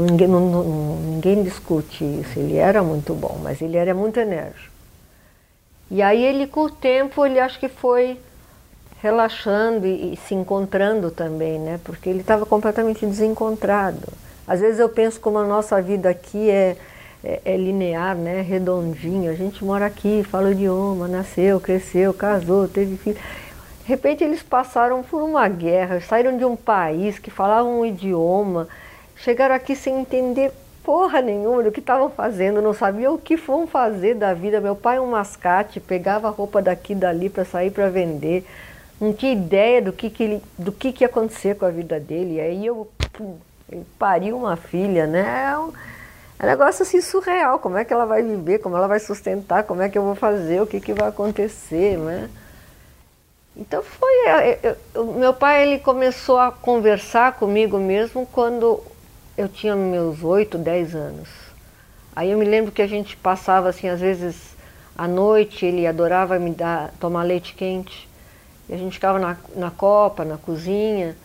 ninguém, 0.08 0.27
não- 0.27 0.50
não- 0.50 0.96
ninguém 1.13 1.44
discute 1.44 2.03
isso. 2.03 2.38
Ele 2.39 2.56
era 2.58 2.84
muito 2.84 3.13
bom, 3.13 3.39
mas 3.41 3.62
ele 3.62 3.77
era 3.77 3.94
muito 3.94 4.20
enérgico. 4.20 4.72
E 5.89 6.01
aí 6.01 6.24
ele, 6.24 6.48
com 6.48 6.62
o 6.65 6.70
tempo, 6.70 7.25
ele 7.25 7.39
acho 7.39 7.60
que 7.60 7.67
foi 7.70 8.20
relaxando 9.01 9.86
e, 9.88 10.13
e 10.13 10.17
se 10.17 10.36
encontrando 10.36 11.10
também, 11.12 11.60
né? 11.60 11.79
Porque 11.84 12.10
ele 12.10 12.22
estava 12.22 12.46
completamente 12.46 13.06
desencontrado. 13.06 14.08
Às 14.48 14.60
vezes 14.60 14.79
eu 14.79 14.89
penso 14.89 15.20
como 15.20 15.38
a 15.39 15.46
nossa 15.46 15.82
vida 15.82 16.10
aqui 16.10 16.50
é, 16.50 16.75
é, 17.24 17.41
é 17.46 17.58
linear, 17.58 18.15
né? 18.15 18.41
Redondinho. 18.41 19.32
A 19.32 19.36
gente 19.36 19.63
mora 19.63 19.86
aqui, 19.86 20.24
fala 20.29 20.50
o 20.50 20.51
idioma, 20.51 21.08
nasceu, 21.08 21.60
cresceu, 21.60 22.13
casou, 22.13 22.67
teve 22.67 22.98
filho. 22.98 23.17
De 23.88 23.94
repente 23.94 24.22
eles 24.22 24.44
passaram 24.44 25.01
por 25.01 25.24
uma 25.24 25.48
guerra, 25.48 26.01
saíram 26.01 26.38
de 26.38 26.44
um 26.44 26.58
país 26.58 27.17
que 27.20 27.32
falavam 27.32 27.79
um 27.79 27.86
idioma, 27.86 28.67
chegaram 29.15 29.56
aqui 29.56 29.77
sem 29.77 30.01
entender 30.01 30.51
porra 30.84 31.22
nenhuma 31.22 31.63
do 31.63 31.72
que 31.72 31.79
estavam 31.79 32.10
fazendo, 32.10 32.62
não 32.62 32.74
sabiam 32.74 33.13
o 33.13 33.17
que 33.17 33.38
vão 33.38 33.65
fazer 33.65 34.13
da 34.15 34.34
vida. 34.34 34.60
Meu 34.60 34.75
pai, 34.75 35.00
um 35.00 35.12
mascate, 35.12 35.79
pegava 35.79 36.29
roupa 36.29 36.62
daqui 36.62 36.91
e 36.91 36.96
dali 36.98 37.29
para 37.29 37.46
sair 37.46 37.72
para 37.72 37.88
vender, 37.88 38.46
não 39.00 39.13
tinha 39.13 39.32
ideia 39.32 39.82
do 39.82 39.94
que, 39.94 40.10
que, 40.10 40.22
ele, 40.22 40.44
do 40.58 40.74
que, 40.74 40.91
que 40.91 41.06
ia 41.06 41.08
acontecer 41.08 41.56
com 41.56 41.63
a 41.63 41.70
vida 41.70 41.98
dele. 41.98 42.36
E 42.36 42.41
aí 42.41 42.65
eu 42.65 42.89
pum, 43.13 43.38
ele 43.72 43.86
pariu 43.98 44.36
uma 44.36 44.58
filha, 44.58 45.08
né? 45.08 45.50
É 45.53 45.58
um, 45.58 45.72
é 46.39 46.44
um 46.44 46.48
negócio 46.50 46.84
assim 46.84 47.00
surreal. 47.00 47.58
Como 47.60 47.77
é 47.77 47.86
que 47.86 47.94
ela 47.94 48.06
vai 48.06 48.22
viver? 48.22 48.60
Como 48.60 48.75
ela 48.75 48.89
vai 48.89 49.00
sustentar? 49.00 49.63
Como 49.63 49.82
é 49.82 49.88
que 49.88 49.98
eu 49.98 50.03
vou 50.03 50.15
fazer? 50.15 50.62
O 50.62 50.67
que, 50.67 50.82
que 50.82 50.91
vai 50.91 51.08
acontecer, 51.08 51.98
né? 51.98 52.29
Então 53.58 53.82
foi. 53.82 54.14
eu- 54.28 54.76
eu- 54.94 55.02
o 55.04 55.14
meu 55.20 55.34
pai 55.34 55.64
ele 55.64 55.80
começou 55.80 56.38
a 56.38 56.52
conversar 56.52 57.34
comigo 57.34 57.78
mesmo 57.80 58.26
quando 58.28 58.82
eu 59.36 59.50
tinha 59.50 59.76
meus 59.76 60.24
8, 60.24 60.58
10 60.58 60.94
anos. 60.96 61.28
Aí 62.16 62.32
eu 62.32 62.38
me 62.38 62.46
lembro 62.46 62.72
que 62.72 62.82
a 62.82 62.88
gente 62.88 63.18
passava 63.18 63.70
assim, 63.70 63.90
às 63.90 64.00
vezes 64.00 64.36
à 64.96 65.08
noite, 65.08 65.66
ele 65.66 65.86
adorava 65.86 66.40
me 66.40 66.52
dar, 66.52 66.92
tomar 67.00 67.24
leite 67.24 67.54
quente. 67.54 68.08
E 68.70 68.74
a 68.74 68.78
gente 68.78 68.94
ficava 68.94 69.18
na, 69.20 69.38
na 69.56 69.72
copa, 69.72 70.26
na 70.26 70.38
cozinha, 70.38 71.16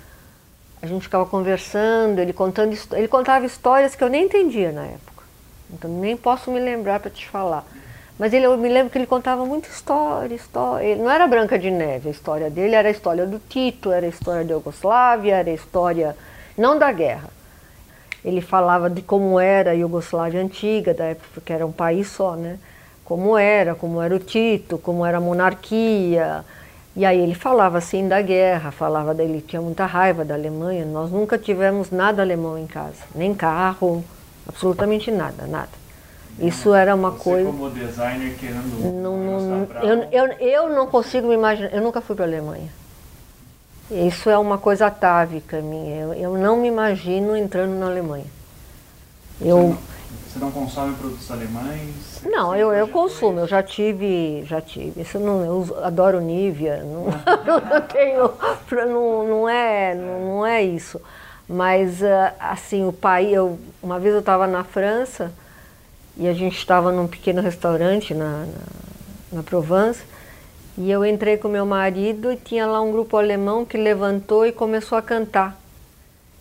a 0.80 0.86
gente 0.86 1.02
ficava 1.02 1.24
conversando, 1.26 2.18
ele 2.18 2.32
contando, 2.32 2.76
ele 2.92 3.08
contava 3.08 3.46
histórias 3.46 3.94
que 3.94 4.02
eu 4.04 4.08
nem 4.08 4.24
entendia 4.24 4.72
na 4.72 4.84
época. 4.84 5.24
Então 5.70 5.90
nem 5.90 6.16
posso 6.16 6.50
me 6.50 6.60
lembrar 6.60 7.00
para 7.00 7.10
te 7.10 7.26
falar. 7.28 7.64
Mas 8.18 8.32
ele, 8.32 8.46
eu 8.46 8.56
me 8.56 8.68
lembro 8.68 8.90
que 8.90 8.98
ele 8.98 9.06
contava 9.06 9.44
muita 9.44 9.68
história, 9.68 10.34
história. 10.34 10.84
Ele 10.84 11.02
não 11.02 11.10
era 11.10 11.26
Branca 11.26 11.58
de 11.58 11.70
Neve, 11.70 12.08
a 12.08 12.12
história 12.12 12.50
dele 12.50 12.74
era 12.74 12.88
a 12.88 12.90
história 12.90 13.26
do 13.26 13.38
Tito, 13.38 13.90
era 13.90 14.06
a 14.06 14.08
história 14.08 14.44
da 14.44 14.52
Iugoslávia, 14.52 15.36
era 15.36 15.50
a 15.50 15.54
história 15.54 16.16
não 16.56 16.78
da 16.78 16.92
guerra. 16.92 17.28
Ele 18.24 18.40
falava 18.40 18.88
de 18.88 19.02
como 19.02 19.40
era 19.40 19.72
a 19.72 19.74
Iugoslávia 19.74 20.40
antiga, 20.40 20.94
da 20.94 21.04
época 21.06 21.40
que 21.44 21.52
era 21.52 21.66
um 21.66 21.72
país 21.72 22.08
só, 22.08 22.36
né? 22.36 22.58
Como 23.04 23.36
era, 23.36 23.74
como 23.74 24.00
era 24.00 24.14
o 24.14 24.18
Tito, 24.18 24.78
como 24.78 25.04
era 25.04 25.18
a 25.18 25.20
monarquia. 25.20 26.44
E 26.94 27.04
aí 27.04 27.18
ele 27.18 27.34
falava 27.34 27.78
assim 27.78 28.06
da 28.06 28.20
guerra, 28.20 28.70
falava 28.70 29.14
dele 29.14 29.40
tinha 29.40 29.60
muita 29.60 29.86
raiva 29.86 30.24
da 30.24 30.34
Alemanha. 30.34 30.84
Nós 30.84 31.10
nunca 31.10 31.38
tivemos 31.38 31.90
nada 31.90 32.22
alemão 32.22 32.56
em 32.56 32.66
casa, 32.66 33.02
nem 33.14 33.34
carro, 33.34 34.04
absolutamente 34.46 35.10
nada, 35.10 35.46
nada. 35.46 35.81
Isso 36.38 36.74
era 36.74 36.94
uma 36.94 37.10
Você 37.10 37.24
coisa. 37.24 37.50
como 37.50 37.70
designer 37.70 38.36
querendo 38.38 38.92
Não, 39.02 39.16
não, 39.18 39.68
eu, 39.82 40.08
eu, 40.10 40.32
eu 40.38 40.68
não 40.70 40.86
consigo 40.86 41.28
me 41.28 41.34
imaginar. 41.34 41.72
Eu 41.74 41.82
nunca 41.82 42.00
fui 42.00 42.16
para 42.16 42.24
a 42.24 42.28
Alemanha. 42.28 42.70
Isso 43.90 44.30
é 44.30 44.38
uma 44.38 44.56
coisa 44.56 44.86
atávica 44.86 45.60
minha. 45.60 45.96
Eu, 45.96 46.14
eu 46.14 46.38
não 46.38 46.56
me 46.56 46.68
imagino 46.68 47.36
entrando 47.36 47.74
na 47.78 47.86
Alemanha. 47.86 48.24
Você 49.38 49.50
Eu, 49.50 49.58
não, 49.58 49.78
você 50.26 50.38
não 50.38 50.50
consome 50.50 50.94
produtos 50.94 51.30
alemães? 51.30 52.22
não, 52.24 52.56
eu, 52.56 52.72
eu 52.72 52.88
consumo. 52.88 53.40
Eu 53.40 53.46
já 53.46 53.62
tive, 53.62 54.44
já 54.46 54.60
tive. 54.62 55.02
Isso 55.02 55.18
não, 55.18 55.44
eu 55.44 55.84
adoro 55.84 56.20
Nivea. 56.20 56.82
Não, 56.82 57.04
não 57.60 57.80
tenho, 57.82 58.32
não, 58.88 59.28
não 59.28 59.48
é, 59.48 59.94
não, 59.94 60.20
não 60.36 60.46
é 60.46 60.62
isso. 60.62 60.98
Mas 61.46 62.02
ah, 62.02 62.34
assim, 62.40 62.86
o 62.86 62.92
país. 62.92 63.34
Eu, 63.34 63.58
uma 63.82 64.00
vez 64.00 64.14
eu 64.14 64.20
estava 64.20 64.46
na 64.46 64.64
França 64.64 65.30
e 66.16 66.28
a 66.28 66.32
gente 66.32 66.56
estava 66.56 66.92
num 66.92 67.06
pequeno 67.06 67.40
restaurante 67.40 68.14
na, 68.14 68.46
na, 68.46 68.62
na 69.32 69.42
Provence 69.42 70.02
e 70.76 70.90
eu 70.90 71.04
entrei 71.04 71.36
com 71.36 71.48
meu 71.48 71.66
marido 71.66 72.32
e 72.32 72.36
tinha 72.36 72.66
lá 72.66 72.80
um 72.80 72.92
grupo 72.92 73.16
alemão 73.16 73.64
que 73.64 73.76
levantou 73.76 74.46
e 74.46 74.52
começou 74.52 74.96
a 74.96 75.02
cantar. 75.02 75.60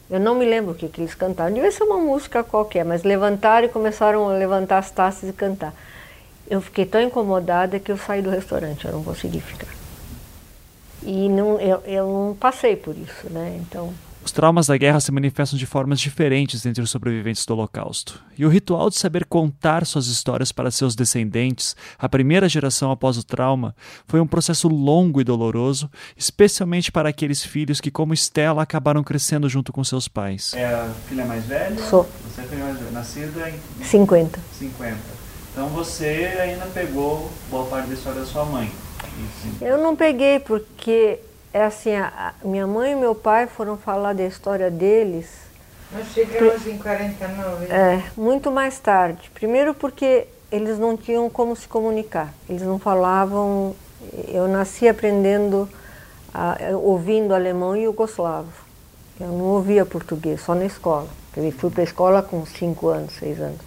Eu 0.10 0.20
não 0.20 0.36
me 0.36 0.46
lembro 0.46 0.72
o 0.72 0.75
que, 0.75 0.90
que 0.90 1.01
eles 1.01 1.16
cantaram, 1.16 1.54
devia 1.54 1.72
ser 1.72 1.84
uma 1.84 1.98
música 1.98 2.44
qualquer, 2.44 2.84
mas 2.84 3.04
levantaram 3.04 3.68
e 3.68 3.70
começaram 3.70 4.30
a 4.30 4.34
levantar 4.34 4.78
as 4.78 4.92
taças 4.92 5.30
e 5.30 5.34
cantar. 5.34 5.74
Eu 6.50 6.60
fiquei 6.60 6.86
tão 6.86 7.01
incomodada 7.01 7.80
que 7.80 7.92
eu 7.92 7.98
saí 7.98 8.22
do 8.22 8.30
restaurante, 8.30 8.86
eu 8.86 8.92
não 8.92 9.04
consegui 9.04 9.40
ficar. 9.40 9.70
E 11.04 11.30
não, 11.30 11.60
eu, 11.60 11.82
eu 11.86 12.06
não 12.06 12.36
passei 12.36 12.75
por 12.75 12.96
isso, 12.98 13.30
né? 13.30 13.58
Então, 13.62 13.94
Os 14.24 14.32
traumas 14.32 14.68
da 14.68 14.78
guerra 14.78 15.00
se 15.00 15.12
manifestam 15.12 15.58
de 15.58 15.66
formas 15.66 16.00
diferentes 16.00 16.66
entre 16.66 16.84
os 16.84 16.92
sobreviventes 16.92 17.44
do 17.46 17.54
Holocausto. 17.54 18.22
E 18.38 18.46
o 18.46 18.50
ritual 18.50 18.90
de 18.90 18.98
saber 18.98 19.25
contar 19.25 19.86
suas 19.86 20.06
histórias 20.06 20.51
para 20.51 20.70
seus 20.70 20.96
descendentes, 20.96 21.75
a 21.98 22.08
primeira 22.08 22.48
geração 22.48 22.92
após 22.92 23.18
o 23.18 23.24
trauma, 23.24 23.75
foi 24.08 24.22
um 24.22 24.28
processo 24.28 24.68
longo 24.68 25.20
e 25.20 25.24
doloroso, 25.24 25.90
especialmente 26.16 26.92
para 26.92 27.10
aqueles 27.10 27.44
filhos 27.44 27.82
que, 27.82 27.90
como 27.90 28.13
Stella, 28.13 28.62
acabaram 28.62 29.04
crescendo 29.04 29.50
junto 29.50 29.74
com 29.74 29.84
seus 29.84 30.08
pais. 30.08 30.54
É 30.54 30.66
a 30.66 30.94
filha 31.10 31.25
mais 31.25 31.46
velha? 31.46 31.78
Sou. 31.90 32.08
Você 32.30 32.42
é 32.42 32.44
a 32.44 32.48
filha 32.48 32.63
mais 32.63 32.78
velha, 32.78 32.92
nascida 32.92 33.50
em 33.50 33.84
50. 33.84 34.40
50. 34.60 34.98
Então 35.51 35.68
você 35.70 36.38
ainda 36.40 36.68
pegou 36.68 37.30
boa 37.50 37.66
parte 37.66 37.90
da 37.90 37.96
história 37.96 38.22
da 38.22 38.25
sua 38.25 38.46
mãe. 38.46 38.72
Eu 39.60 39.78
não 39.78 39.96
peguei 39.96 40.40
porque 40.40 41.20
é 41.53 41.63
assim, 41.63 41.93
a, 41.96 42.34
a 42.43 42.48
minha 42.48 42.65
mãe 42.67 42.93
e 42.93 42.96
meu 42.96 43.13
pai 43.15 43.48
foram 43.48 43.77
falar 43.77 44.13
da 44.13 44.24
história 44.24 44.70
deles 44.72 45.27
Nós 45.91 46.08
chegamos 46.08 46.65
em 46.65 46.77
49. 46.77 47.65
é, 47.65 48.03
muito 48.15 48.51
mais 48.51 48.79
tarde. 48.79 49.29
Primeiro 49.34 49.74
porque 49.74 50.27
eles 50.51 50.77
não 50.79 50.96
tinham 50.98 51.29
como 51.29 51.55
se 51.55 51.67
comunicar. 51.67 52.34
Eles 52.50 52.62
não 52.62 52.79
falavam. 52.79 53.75
Eu 54.27 54.48
nasci 54.48 54.88
aprendendo, 54.88 55.70
a- 56.34 56.58
ouvindo 56.81 57.34
alemão 57.34 57.75
e 57.75 57.84
jugoslavo. 57.84 58.51
Eu 59.20 59.27
não 59.27 59.46
ouvia 59.46 59.86
português, 59.86 60.41
só 60.41 60.55
na 60.55 60.65
escola. 60.65 61.08
Eu 61.38 61.51
fui 61.51 61.70
para 61.70 61.81
a 61.81 61.84
escola 61.84 62.22
com 62.24 62.46
5 62.46 62.88
anos, 62.88 63.13
6 63.13 63.39
anos. 63.39 63.60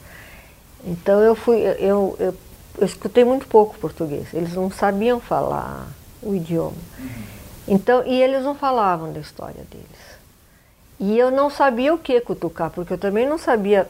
Então 0.85 1.21
eu 1.21 1.35
fui, 1.35 1.61
eu, 1.61 2.17
eu, 2.19 2.35
eu 2.79 2.87
escutei 2.87 3.25
muito 3.25 3.47
pouco 3.47 3.79
português. 3.79 4.27
Eles 4.35 4.53
não 4.55 4.71
sabiam 4.71 5.21
falar 5.21 5.87
o 6.23 6.35
idioma. 6.35 6.73
Então, 7.67 8.05
e 8.07 8.23
eles 8.23 8.45
não 8.45 8.55
falavam 8.55 9.13
da 9.13 9.21
história 9.21 9.63
deles. 9.71 10.19
E 11.01 11.19
eu 11.19 11.31
não 11.31 11.51
sabia 11.51 11.95
o 11.95 11.99
que 11.99 12.21
cutucar, 12.21 12.71
porque 12.71 12.93
eu 12.93 12.99
também 12.99 13.27
não 13.27 13.39
sabia 13.39 13.89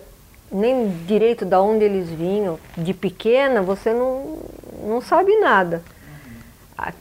nem 0.51 0.89
direito 1.05 1.45
de 1.45 1.57
onde 1.57 1.85
eles 1.85 2.09
vinham. 2.09 2.59
De 2.77 2.95
pequena, 2.95 3.63
você 3.63 3.93
não, 3.93 4.39
não 4.83 5.01
sabe 5.01 5.37
nada. 5.39 5.83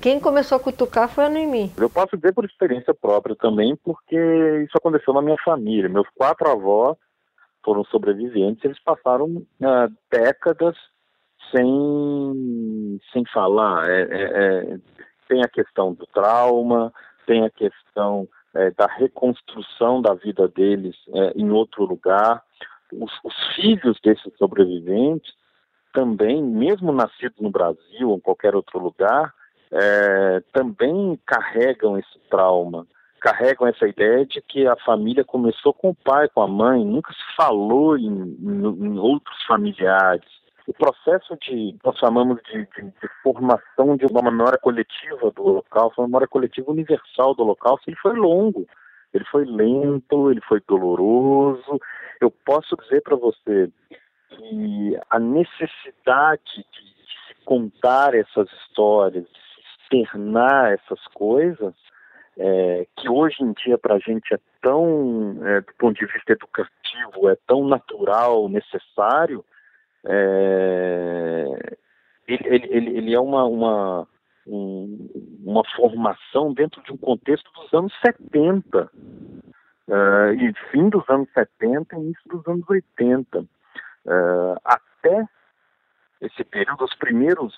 Quem 0.01 0.20
começou 0.20 0.56
a 0.58 0.60
cutucar 0.60 1.10
foi 1.10 1.25
a 1.25 1.30
Noemi. 1.30 1.72
Eu 1.77 1.89
posso 1.89 2.15
dizer 2.15 2.34
por 2.34 2.46
experiência 2.46 2.94
própria 2.94 3.36
também, 3.36 3.75
porque 3.84 4.15
isso 4.63 4.77
aconteceu 4.77 5.13
na 5.13 5.22
minha 5.22 5.38
família. 5.44 5.89
Meus 5.89 6.08
quatro 6.15 6.50
avós 6.50 6.98
foram 7.63 7.84
sobreviventes, 7.86 8.63
eles 8.63 8.80
passaram 8.84 9.25
uh, 9.25 9.92
décadas 10.12 10.75
sem, 11.51 13.00
sem 13.12 13.24
falar. 13.34 13.89
É, 13.89 14.01
é, 14.01 14.24
é, 14.24 14.77
tem 15.27 15.44
a 15.44 15.48
questão 15.48 15.94
do 15.94 16.06
trauma, 16.08 16.94
tem 17.25 17.46
a 17.46 17.50
questão 17.50 18.27
é, 18.56 18.72
da 18.72 18.86
reconstrução 18.88 20.01
da 20.01 20.13
vida 20.13 20.48
deles 20.48 20.96
é, 21.13 21.34
em 21.36 21.50
outro 21.51 21.86
lugar. 21.86 22.42
Os, 22.92 23.12
os, 23.24 23.56
filhos 23.56 24.00
desses 24.03 24.32
sobreviventes 24.38 25.34
também, 25.92 26.44
mesmo 26.44 26.92
nascidos 26.92 27.39
no 27.39 27.50
Brasil 27.50 28.10
ou 28.10 28.18
em 28.18 28.20
qualquer 28.20 28.56
outro 28.56 28.80
lugar, 28.80 29.34
é, 29.72 30.44
também 30.51 31.20
carregam 31.25 31.98
esse 31.98 32.20
trauma, 32.30 32.86
carregam 33.20 33.68
essa 33.68 33.88
ideia 33.88 34.25
de 34.25 34.42
que 34.42 34.68
a 34.68 34.75
família 34.75 35.24
começou 35.24 35.74
com 35.74 35.89
o 35.89 35.96
pai, 35.96 36.27
com 36.30 36.42
a 36.42 36.48
mãe, 36.48 36.86
nunca 36.86 37.12
se 37.13 37.36
falou 37.36 37.98
em, 37.98 38.06
em, 38.06 38.86
em 38.86 39.00
outros 39.00 39.42
familiares. 39.48 40.42
O 40.65 40.74
processo 40.74 41.38
de, 41.41 41.75
nós 41.84 41.98
chamamos 41.98 42.41
de, 42.43 42.65
de, 42.75 42.84
de, 42.84 43.10
formação 43.22 43.98
de 43.98 44.05
uma 44.05 44.22
memória 44.22 44.58
coletiva 44.58 45.29
do 45.32 45.46
Holocausto, 45.46 46.01
uma 46.01 46.08
memória 46.08 46.27
coletiva 46.27 46.72
universal 46.72 47.36
do 47.36 47.43
Holocausto, 47.43 47.89
ele 47.89 47.98
foi 47.98 48.15
longo, 48.15 48.65
ele 49.13 49.25
foi 49.25 49.43
lento, 49.46 50.32
ele 50.32 50.41
foi 50.41 50.62
doloroso. 50.65 51.79
Eu 52.22 52.32
posso 52.32 52.77
dizer 52.77 53.01
para 53.01 53.17
você 53.17 53.70
que 54.29 54.98
a 55.10 55.20
necessidade 55.20 56.55
de, 56.55 56.93
se 57.27 57.36
contar 57.43 58.15
essas 58.15 58.50
histórias, 58.51 59.25
de 59.25 59.39
se 59.39 59.84
externar 59.84 60.72
essas 60.72 61.05
coisas, 61.13 61.74
é, 62.38 62.88
que 62.96 63.10
hoje 63.10 63.43
em 63.43 63.51
dia 63.51 63.77
para 63.77 63.96
a 63.96 64.00
gente 64.00 64.34
é 64.34 64.39
tão, 64.62 65.38
é, 65.46 65.60
do 65.60 65.74
ponto 65.77 66.00
de 66.00 66.12
vista 66.12 66.32
educativo, 66.32 67.29
é 67.29 67.36
tão 67.46 67.67
natural, 67.67 68.48
necessário, 68.48 69.43
é, 70.05 71.77
ele, 72.27 72.67
ele, 72.69 72.98
ele, 72.98 73.13
é 73.13 73.19
uma, 73.19 73.43
uma, 73.45 74.07
um, 74.48 75.10
uma 75.43 75.63
formação 75.75 76.53
dentro 76.53 76.81
de 76.83 76.91
um 76.91 76.98
contexto 76.98 77.50
dos 77.53 77.74
anos 77.74 77.93
70, 78.05 78.91
é, 79.89 80.33
e 80.33 80.53
fim 80.72 80.89
dos 80.89 81.07
anos 81.10 81.29
70 81.33 81.95
e 81.95 82.00
início 82.00 82.29
dos 82.29 82.48
anos 82.48 82.69
80. 82.69 83.45
É, 84.05 84.55
até 84.63 85.25
esse 86.22 86.43
período, 86.45 86.86
os 86.86 86.95
primeiros 86.95 87.53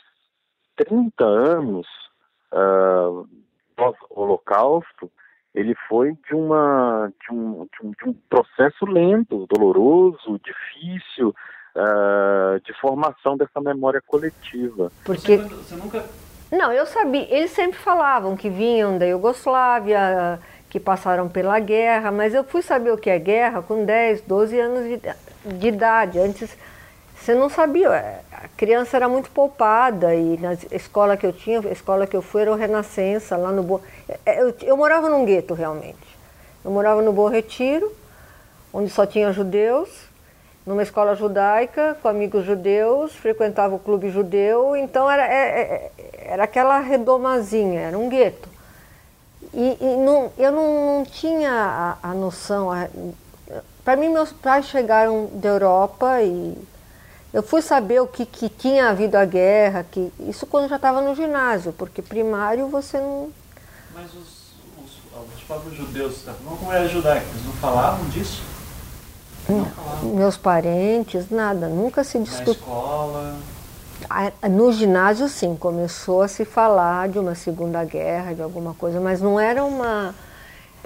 30 0.76 1.24
anos 1.24 1.88
uh, 2.52 3.28
pós-holocausto, 3.76 5.12
ele 5.54 5.76
foi 5.88 6.14
de, 6.28 6.36
uma, 6.36 7.12
de, 7.22 7.34
um, 7.34 7.66
de, 7.66 7.88
um, 7.88 7.92
de 7.92 8.10
um 8.10 8.14
processo 8.30 8.86
lento, 8.86 9.48
doloroso, 9.48 10.40
difícil, 10.44 11.34
uh, 11.76 12.60
de 12.62 12.74
formação 12.80 13.36
dessa 13.38 13.60
memória 13.62 14.02
coletiva. 14.06 14.92
Porque 15.04 15.38
você 15.38 15.76
nunca... 15.76 16.04
Não, 16.52 16.72
eu 16.72 16.86
sabia. 16.86 17.28
Eles 17.30 17.52
sempre 17.52 17.78
falavam 17.80 18.38
que 18.38 18.50
vinham 18.50 18.98
da 18.98 19.06
Iugoslávia, 19.06 20.40
que 20.70 20.80
passaram 20.80 21.28
pela 21.28 21.60
guerra, 21.60 22.12
mas 22.12 22.34
eu 22.34 22.44
fui 22.44 22.62
saber 22.62 22.92
o 22.92 22.98
que 22.98 23.10
é 23.10 23.20
guerra 23.20 23.62
com 23.62 23.84
10, 23.84 24.22
12 24.22 24.60
anos 24.60 24.84
de, 24.84 25.58
de 25.58 25.68
idade. 25.68 26.20
Antes 26.20 26.56
você 27.18 27.34
não 27.34 27.50
sabia. 27.50 28.22
A 28.32 28.48
criança 28.56 28.96
era 28.96 29.10
muito 29.10 29.32
poupada 29.32 30.14
e 30.14 30.38
na 30.38 30.54
escola 30.72 31.18
que 31.18 31.26
eu 31.26 31.34
tinha, 31.34 31.60
a 31.60 31.72
escola 31.72 32.06
que 32.06 32.16
eu 32.16 32.22
fui 32.22 32.44
era 32.44 32.52
o 32.52 32.56
Renascença, 32.56 33.36
lá 33.36 33.52
no 33.52 33.64
Bom. 33.64 33.82
É, 34.26 34.42
eu, 34.42 34.56
eu 34.62 34.78
morava 34.78 35.10
num 35.10 35.26
gueto 35.26 35.54
realmente. 35.54 36.16
Eu 36.64 36.72
morava 36.72 37.02
no 37.02 37.12
Bom 37.12 37.28
Retiro, 37.28 37.92
onde 38.72 38.90
só 38.90 39.06
tinha 39.06 39.32
judeus 39.34 39.90
numa 40.66 40.82
escola 40.82 41.16
judaica, 41.16 41.96
com 42.02 42.08
amigos 42.08 42.44
judeus, 42.44 43.14
frequentava 43.14 43.76
o 43.76 43.80
clube 43.80 44.10
judeu, 44.10 44.76
então 44.76 45.10
era, 45.10 45.28
é, 45.28 45.62
é, 45.62 45.92
era 46.16 46.44
aquela 46.44 46.80
redomazinha, 46.80 47.82
era 47.82 47.98
um 47.98 48.10
gueto. 48.10 48.50
E, 49.54 49.78
e 49.80 49.98
não, 49.98 50.32
eu 50.38 50.52
não, 50.52 50.98
não 50.98 51.06
tinha 51.06 51.52
a, 52.02 52.10
a 52.10 52.14
noção. 52.14 52.70
Para 53.84 53.96
mim, 53.96 54.10
meus 54.10 54.34
pais 54.34 54.66
chegaram 54.66 55.30
da 55.34 55.50
Europa 55.50 56.22
e 56.24 56.58
eu 57.32 57.44
fui 57.44 57.62
saber 57.62 58.02
o 58.02 58.08
que, 58.08 58.26
que 58.26 58.50
tinha 58.50 58.90
havido 58.90 59.18
a 59.18 59.26
guerra, 59.26 59.86
que 59.90 60.12
isso 60.22 60.48
quando 60.48 60.68
já 60.68 60.78
estava 60.78 61.00
no 61.00 61.14
ginásio, 61.14 61.74
porque 61.74 62.02
primário 62.02 62.68
você 62.68 62.98
não. 62.98 63.30
Mas 63.94 64.08
os, 64.14 64.56
os, 64.84 65.36
os 65.36 65.44
próprios 65.44 65.78
judeus, 65.78 66.24
tá? 66.24 66.34
como 66.44 66.72
era 66.72 66.88
judaico, 66.88 67.28
eles 67.30 67.46
não 67.46 67.54
falavam 67.54 68.10
disso? 68.10 68.55
Meus 70.02 70.38
parentes, 70.38 71.30
nada, 71.30 71.68
nunca 71.68 72.04
se 72.04 72.18
discutiu. 72.20 72.54
Na 72.54 72.60
escola? 72.60 73.36
No 74.50 74.72
ginásio, 74.72 75.28
sim, 75.28 75.56
começou 75.56 76.22
a 76.22 76.28
se 76.28 76.46
falar 76.46 77.10
de 77.10 77.20
uma 77.20 77.36
Segunda 77.36 77.84
Guerra, 77.84 78.34
de 78.34 78.42
alguma 78.42 78.74
coisa, 78.74 79.00
mas 79.00 79.22
não 79.22 79.40
era 79.40 79.64
uma 79.64 80.14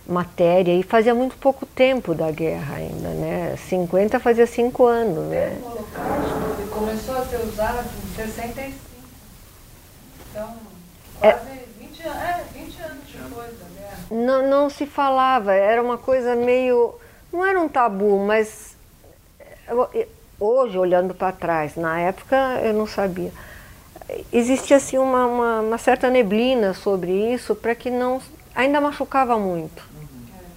matéria 0.08 0.74
e 0.74 0.84
fazia 0.84 1.14
muito 1.14 1.38
pouco 1.38 1.66
tempo 1.66 2.16
da 2.16 2.32
guerra 2.32 2.76
ainda, 2.78 3.10
né? 3.10 3.56
50 3.70 4.20
fazia 4.20 4.48
5 4.48 4.86
anos, 4.86 5.30
né? 5.30 5.58
O 5.62 5.66
Holocausto 5.68 6.70
começou 6.72 7.18
a 7.18 7.26
ser 7.26 7.38
usado 7.38 7.88
em 8.04 8.16
65. 8.16 8.74
Então, 10.32 10.54
é. 11.22 11.32
quase 11.32 11.50
é, 11.50 11.66
20, 11.80 12.02
é, 12.02 12.44
20 12.54 12.82
anos 12.82 13.04
depois 13.14 13.50
da 13.60 13.66
guerra. 13.80 13.98
Não, 14.10 14.50
não 14.50 14.70
se 14.70 14.86
falava, 14.86 15.54
era 15.54 15.82
uma 15.82 15.98
coisa 15.98 16.36
meio 16.36 16.99
não 17.32 17.46
era 17.46 17.60
um 17.60 17.68
tabu, 17.68 18.20
mas 18.26 18.76
hoje, 20.40 20.78
olhando 20.78 21.14
para 21.14 21.32
trás, 21.32 21.76
na 21.76 22.00
época 22.00 22.36
eu 22.64 22.74
não 22.74 22.88
sabia. 22.88 23.32
Existia 24.34 24.78
assim 24.78 24.98
uma, 24.98 25.26
uma, 25.26 25.60
uma 25.62 25.78
certa 25.78 26.10
neblina 26.10 26.74
sobre 26.74 27.12
isso 27.34 27.54
para 27.54 27.76
que 27.76 27.92
não. 27.92 28.22
ainda 28.56 28.82
machucava 28.82 29.38
muito. 29.38 29.88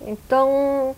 Então, 0.01 0.97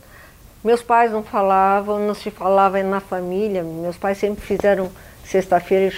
meus 0.63 0.83
pais 0.83 1.11
não 1.11 1.23
falavam, 1.23 1.99
não 2.07 2.15
se 2.15 2.31
falava 2.31 2.81
na 2.83 3.01
família. 3.01 3.63
Meus 3.63 3.97
pais 3.97 4.19
sempre 4.19 4.45
fizeram 4.45 4.91
sexta-feira, 5.25 5.93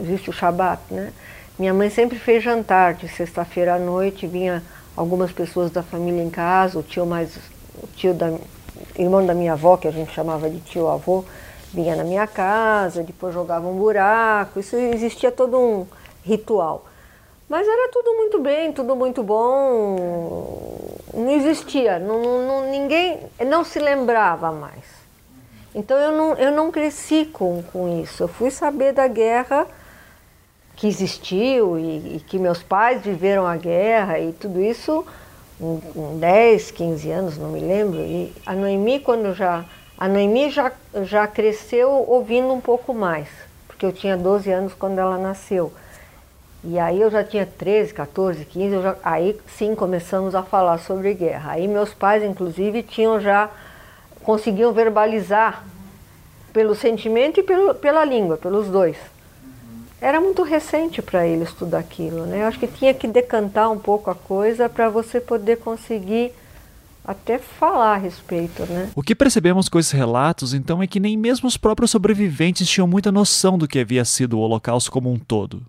existe 0.00 0.30
o 0.30 0.32
Shabat, 0.32 0.82
né? 0.90 1.12
Minha 1.58 1.74
mãe 1.74 1.90
sempre 1.90 2.18
fez 2.18 2.42
jantar 2.42 2.94
de 2.94 3.08
sexta-feira 3.08 3.74
à 3.74 3.78
noite, 3.78 4.26
vinha 4.26 4.62
algumas 4.96 5.32
pessoas 5.32 5.70
da 5.70 5.82
família 5.82 6.22
em 6.22 6.30
casa, 6.30 6.78
o 6.78 6.82
tio 6.82 7.04
mais 7.04 7.36
o 7.82 7.86
tio 7.96 8.14
da 8.14 8.32
irmão 8.96 9.24
da 9.24 9.34
minha 9.34 9.52
avó, 9.52 9.76
que 9.76 9.88
a 9.88 9.90
gente 9.90 10.12
chamava 10.12 10.48
de 10.48 10.60
tio-avô, 10.60 11.24
vinha 11.72 11.94
na 11.94 12.04
minha 12.04 12.26
casa, 12.26 13.02
depois 13.02 13.34
jogava 13.34 13.66
um 13.66 13.76
buraco, 13.76 14.60
isso 14.60 14.76
existia 14.76 15.30
todo 15.30 15.58
um 15.58 15.86
ritual. 16.24 16.84
Mas 17.48 17.66
era 17.66 17.90
tudo 17.90 18.14
muito 18.14 18.40
bem, 18.40 18.72
tudo 18.72 18.94
muito 18.94 19.22
bom, 19.22 19.96
não 21.14 21.30
existia, 21.30 21.98
não, 21.98 22.46
não, 22.46 22.70
ninguém 22.70 23.20
não 23.46 23.64
se 23.64 23.78
lembrava 23.78 24.52
mais. 24.52 24.84
Então 25.74 25.96
eu 25.96 26.12
não, 26.12 26.34
eu 26.34 26.52
não 26.52 26.70
cresci 26.70 27.24
com, 27.24 27.62
com 27.72 28.02
isso, 28.02 28.22
eu 28.22 28.28
fui 28.28 28.50
saber 28.50 28.92
da 28.92 29.06
guerra 29.06 29.66
que 30.76 30.86
existiu 30.86 31.78
e, 31.78 32.16
e 32.16 32.20
que 32.20 32.38
meus 32.38 32.62
pais 32.62 33.02
viveram 33.02 33.46
a 33.46 33.56
guerra 33.56 34.18
e 34.18 34.32
tudo 34.32 34.60
isso 34.60 35.04
10, 35.60 36.70
15 36.70 37.10
anos, 37.10 37.38
não 37.38 37.50
me 37.50 37.60
lembro, 37.60 37.98
e 37.98 38.32
a 38.46 38.54
Noemi 38.54 39.00
quando 39.00 39.34
já 39.34 39.64
a 39.98 40.06
Noemi 40.06 40.48
já, 40.50 40.70
já 41.02 41.26
cresceu 41.26 41.90
ouvindo 41.90 42.52
um 42.52 42.60
pouco 42.60 42.94
mais, 42.94 43.28
porque 43.66 43.84
eu 43.84 43.92
tinha 43.92 44.16
12 44.16 44.48
anos 44.50 44.72
quando 44.72 44.98
ela 45.00 45.18
nasceu. 45.18 45.72
E 46.62 46.78
aí 46.78 47.00
eu 47.00 47.10
já 47.10 47.24
tinha 47.24 47.44
13, 47.44 47.94
14, 47.94 48.44
15, 48.44 48.82
já, 48.82 48.96
aí 49.02 49.36
sim 49.48 49.74
começamos 49.74 50.36
a 50.36 50.42
falar 50.44 50.78
sobre 50.78 51.14
guerra. 51.14 51.52
Aí 51.52 51.66
meus 51.66 51.92
pais, 51.92 52.22
inclusive, 52.22 52.84
tinham 52.84 53.20
já 53.20 53.50
conseguiam 54.22 54.72
verbalizar 54.72 55.64
pelo 56.52 56.76
sentimento 56.76 57.40
e 57.40 57.42
pelo, 57.42 57.74
pela 57.74 58.04
língua, 58.04 58.36
pelos 58.36 58.68
dois 58.68 58.96
era 60.00 60.20
muito 60.20 60.42
recente 60.42 61.02
para 61.02 61.26
eles 61.26 61.52
tudo 61.52 61.74
aquilo, 61.74 62.24
né? 62.26 62.42
Eu 62.42 62.46
acho 62.46 62.58
que 62.58 62.66
tinha 62.66 62.94
que 62.94 63.06
decantar 63.08 63.70
um 63.70 63.78
pouco 63.78 64.10
a 64.10 64.14
coisa 64.14 64.68
para 64.68 64.88
você 64.88 65.20
poder 65.20 65.56
conseguir 65.56 66.32
até 67.04 67.38
falar 67.38 67.94
a 67.94 67.96
respeito, 67.96 68.64
né? 68.66 68.90
O 68.94 69.02
que 69.02 69.14
percebemos 69.14 69.68
com 69.68 69.78
esses 69.78 69.92
relatos, 69.92 70.52
então, 70.52 70.82
é 70.82 70.86
que 70.86 71.00
nem 71.00 71.16
mesmo 71.16 71.48
os 71.48 71.56
próprios 71.56 71.90
sobreviventes 71.90 72.68
tinham 72.68 72.86
muita 72.86 73.10
noção 73.10 73.56
do 73.56 73.66
que 73.66 73.78
havia 73.78 74.04
sido 74.04 74.38
o 74.38 74.40
Holocausto 74.40 74.90
como 74.90 75.10
um 75.10 75.18
todo. 75.18 75.62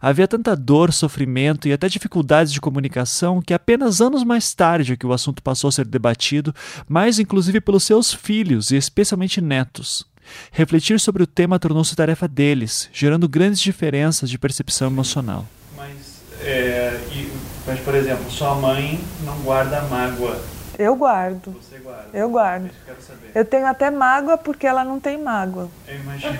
Havia 0.00 0.28
tanta 0.28 0.56
dor, 0.56 0.92
sofrimento 0.92 1.68
e 1.68 1.72
até 1.72 1.88
dificuldades 1.88 2.52
de 2.52 2.60
comunicação 2.60 3.42
que 3.42 3.52
apenas 3.52 4.00
anos 4.00 4.24
mais 4.24 4.54
tarde 4.54 4.96
que 4.96 5.06
o 5.06 5.12
assunto 5.12 5.42
passou 5.42 5.68
a 5.68 5.72
ser 5.72 5.84
debatido, 5.84 6.54
mais 6.88 7.18
inclusive 7.18 7.60
pelos 7.60 7.84
seus 7.84 8.14
filhos 8.14 8.70
e 8.70 8.76
especialmente 8.76 9.40
netos. 9.40 10.06
Refletir 10.52 10.98
sobre 11.00 11.22
o 11.22 11.26
tema 11.26 11.58
tornou-se 11.58 11.94
tarefa 11.94 12.26
deles, 12.26 12.88
gerando 12.92 13.28
grandes 13.28 13.60
diferenças 13.60 14.28
de 14.30 14.38
percepção 14.38 14.88
emocional. 14.88 15.46
Mas, 15.76 16.22
é, 16.42 17.00
e, 17.12 17.32
mas, 17.66 17.80
por 17.80 17.94
exemplo, 17.94 18.30
sua 18.30 18.54
mãe 18.54 19.00
não 19.24 19.38
guarda 19.40 19.82
mágoa. 19.82 20.40
Eu 20.78 20.94
guardo. 20.94 21.56
Você 21.60 21.78
guarda. 21.78 22.08
Eu 22.12 22.30
guardo. 22.30 22.70
Eu. 22.86 22.96
Eu 23.34 23.44
tenho 23.44 23.66
até 23.66 23.90
mágoa 23.90 24.38
porque 24.38 24.66
ela 24.66 24.84
não 24.84 25.00
tem 25.00 25.20
mágoa. 25.20 25.68
Eu 25.86 25.98
imagino. 25.98 26.38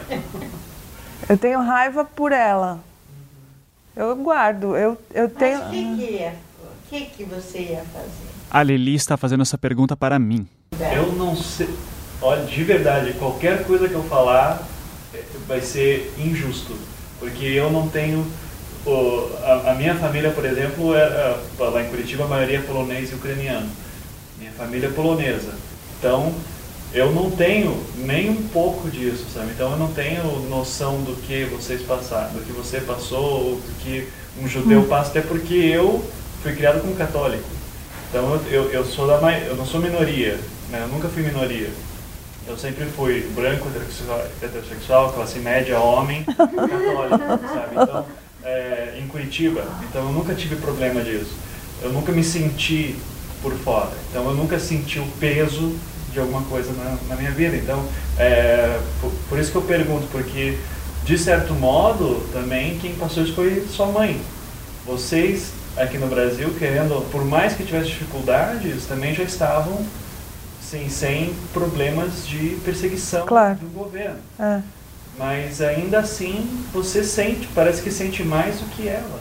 Eu 1.29 1.37
tenho 1.37 1.61
raiva 1.61 2.05
por 2.05 2.33
ela. 2.33 2.81
Eu 3.97 4.15
guardo. 4.17 4.77
Eu, 4.77 4.97
eu 5.13 5.29
tenho. 5.29 5.59
Mas 5.59 5.69
o 5.69 5.71
que, 5.71 5.97
que 5.97 6.13
ia? 6.13 6.35
O 6.63 6.89
que, 6.89 7.01
que 7.07 7.25
você 7.25 7.59
ia 7.59 7.85
fazer? 7.93 8.29
A 8.51 8.63
Lili 8.63 8.95
está 8.95 9.17
fazendo 9.17 9.43
essa 9.43 9.59
pergunta 9.59 9.97
para 9.97 10.19
mim. 10.19 10.47
Eu 10.95 11.13
não 11.13 11.37
sei. 11.37 11.69
Olha, 12.21 12.45
de 12.45 12.65
verdade, 12.65 13.15
qualquer 13.15 13.65
coisa 13.65 13.89
que 13.89 13.95
eu 13.95 14.05
falar 14.05 14.69
eh, 15.13 15.25
vai 15.47 15.61
ser 15.61 16.15
injusto. 16.17 16.77
Porque 17.19 17.45
eu 17.45 17.71
não 17.71 17.89
tenho. 17.89 18.27
o- 18.85 19.37
a, 19.43 19.73
a 19.73 19.75
minha 19.75 19.97
família, 19.97 20.31
por 20.33 20.45
exemplo, 20.45 20.95
era, 20.95 21.43
lá 21.59 21.83
em 21.83 21.89
Curitiba, 21.89 22.25
a 22.25 22.29
maioria 22.29 22.59
é 22.59 22.63
polonês 22.63 23.11
e 23.11 23.15
ucraniano. 23.15 23.71
Minha 24.37 24.53
família 24.53 24.89
é 24.89 24.93
polonesa. 24.93 25.55
Então, 25.99 26.35
eu 26.93 27.13
não 27.13 27.31
tenho 27.31 27.87
nem 27.95 28.31
um 28.31 28.49
pouco 28.49 28.91
disso, 28.91 29.27
sabe? 29.33 29.53
Então, 29.53 29.73
eu 29.73 29.79
não 29.79 29.93
tenho 29.93 30.25
noção 30.49 31.03
do 31.03 31.17
que 31.21 31.45
vocês 31.47 31.83
passaram, 31.83 32.33
do 32.35 32.45
que 32.45 32.53
você 32.53 32.81
passou, 32.81 33.23
ou 33.45 33.57
do 33.61 33.75
que 33.83 34.09
um 34.37 34.49
judeu 34.49 34.85
passa, 34.87 35.11
até 35.11 35.21
porque 35.23 35.55
eu 35.55 36.05
fui 36.43 36.55
criado 36.55 36.81
como 36.81 36.95
católico. 36.97 37.49
Então 38.09 38.35
eu, 38.35 38.65
eu, 38.65 38.71
eu 38.73 38.85
sou 38.85 39.07
da 39.07 39.19
eu 39.41 39.57
não 39.57 39.67
sou 39.67 39.81
minoria, 39.81 40.39
né? 40.71 40.83
Eu 40.83 40.89
nunca 40.89 41.09
fui 41.09 41.23
minoria. 41.23 41.71
Eu 42.49 42.57
sempre 42.57 42.87
fui 42.87 43.29
branco, 43.35 43.69
heterossexual, 44.43 45.13
classe 45.13 45.39
média, 45.39 45.79
homem, 45.79 46.25
católico, 46.33 47.47
sabe? 47.47 47.75
Então, 47.75 48.07
é, 48.43 48.99
em 48.99 49.07
Curitiba, 49.07 49.63
então 49.89 50.07
eu 50.07 50.13
nunca 50.13 50.35
tive 50.35 50.57
problema 50.57 51.03
disso. 51.03 51.33
Eu 51.83 51.93
nunca 51.93 52.11
me 52.11 52.25
senti 52.25 52.97
por 53.43 53.53
fora. 53.53 53.93
Então 54.11 54.25
eu 54.25 54.35
nunca 54.35 54.59
senti 54.59 54.99
o 54.99 55.07
peso 55.21 55.77
de 56.11 56.19
alguma 56.19 56.43
coisa 56.43 56.73
na, 56.73 56.97
na 57.09 57.17
minha 57.17 57.31
vida. 57.31 57.55
Então, 57.55 57.85
é, 58.19 58.81
por, 59.01 59.13
por 59.29 59.39
isso 59.39 59.51
que 59.51 59.59
eu 59.59 59.63
pergunto, 59.63 60.07
porque 60.11 60.59
de 61.05 61.19
certo 61.19 61.53
modo 61.53 62.27
também 62.33 62.79
quem 62.79 62.95
passou 62.95 63.25
isso 63.25 63.35
foi 63.35 63.67
sua 63.71 63.87
mãe. 63.87 64.19
Vocês 64.87 65.53
aqui 65.77 65.99
no 65.99 66.07
Brasil, 66.07 66.55
querendo, 66.59 67.09
por 67.11 67.25
mais 67.25 67.53
que 67.53 67.63
tivesse 67.63 67.89
dificuldades, 67.89 68.87
também 68.87 69.15
já 69.15 69.23
estavam 69.23 69.85
sim, 70.69 70.89
sem 70.91 71.35
problemas 71.53 72.27
de 72.27 72.57
perseguição 72.65 73.27
Claro. 73.27 73.57
do 73.57 73.69
governo. 73.69 74.19
É. 74.39 74.61
Mas 75.17 75.61
ainda 75.61 75.99
assim, 76.01 76.45
você 76.73 77.03
sente, 77.03 77.49
parece 77.55 77.83
que 77.83 77.91
sente 77.91 78.23
mais 78.23 78.61
do 78.61 78.67
que 78.67 78.87
ela. 78.87 79.21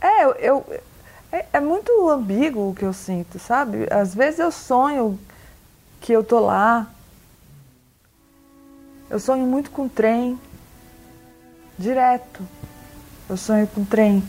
É, 0.00 0.24
eu, 0.24 0.30
eu- 0.38 0.66
é, 1.30 1.44
é 1.54 1.60
muito 1.60 2.08
ambíguo 2.08 2.70
o 2.70 2.74
que 2.74 2.84
eu 2.84 2.92
sinto, 2.92 3.38
sabe? 3.38 3.86
Às 3.90 4.14
vezes 4.14 4.38
eu 4.40 4.50
sonho 4.52 5.18
que 6.00 6.12
eu 6.12 6.22
tô 6.22 6.38
lá. 6.40 6.86
Eu 9.10 9.18
sonho 9.18 9.44
muito 9.46 9.70
com 9.70 9.88
trem. 9.88 10.38
Direto. 11.78 12.42
Eu 13.28 13.36
sonho 13.36 13.66
com 13.66 13.84
trem. 13.84 14.22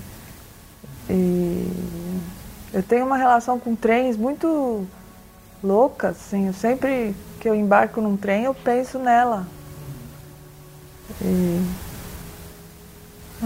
E 1.10 1.70
eu 2.74 2.82
tenho 2.84 3.06
uma 3.06 3.18
relação 3.18 3.60
com 3.60 3.76
trens 3.76 4.18
muito 4.18 4.86
louca, 5.64 6.10
assim. 6.10 6.48
Eu 6.48 6.54
sempre 6.54 7.16
que 7.40 7.48
eu 7.50 7.56
embarco 7.56 8.02
num 8.02 8.18
trem, 8.18 8.44
eu 8.44 8.54
penso 8.54 9.00
nela. 9.00 9.48
E 11.22 11.62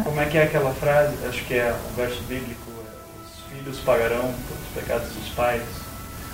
Como 0.03 0.19
é 0.21 0.25
que 0.25 0.37
é 0.37 0.43
aquela 0.43 0.73
frase? 0.73 1.15
Acho 1.27 1.43
que 1.45 1.53
é 1.55 1.75
o 1.91 1.95
verso 1.95 2.21
bíblico: 2.23 2.71
é, 2.71 3.25
os 3.25 3.57
filhos 3.59 3.79
pagarão 3.79 4.21
pelos 4.21 4.67
pecados 4.73 5.09
dos 5.13 5.29
pais. 5.29 5.63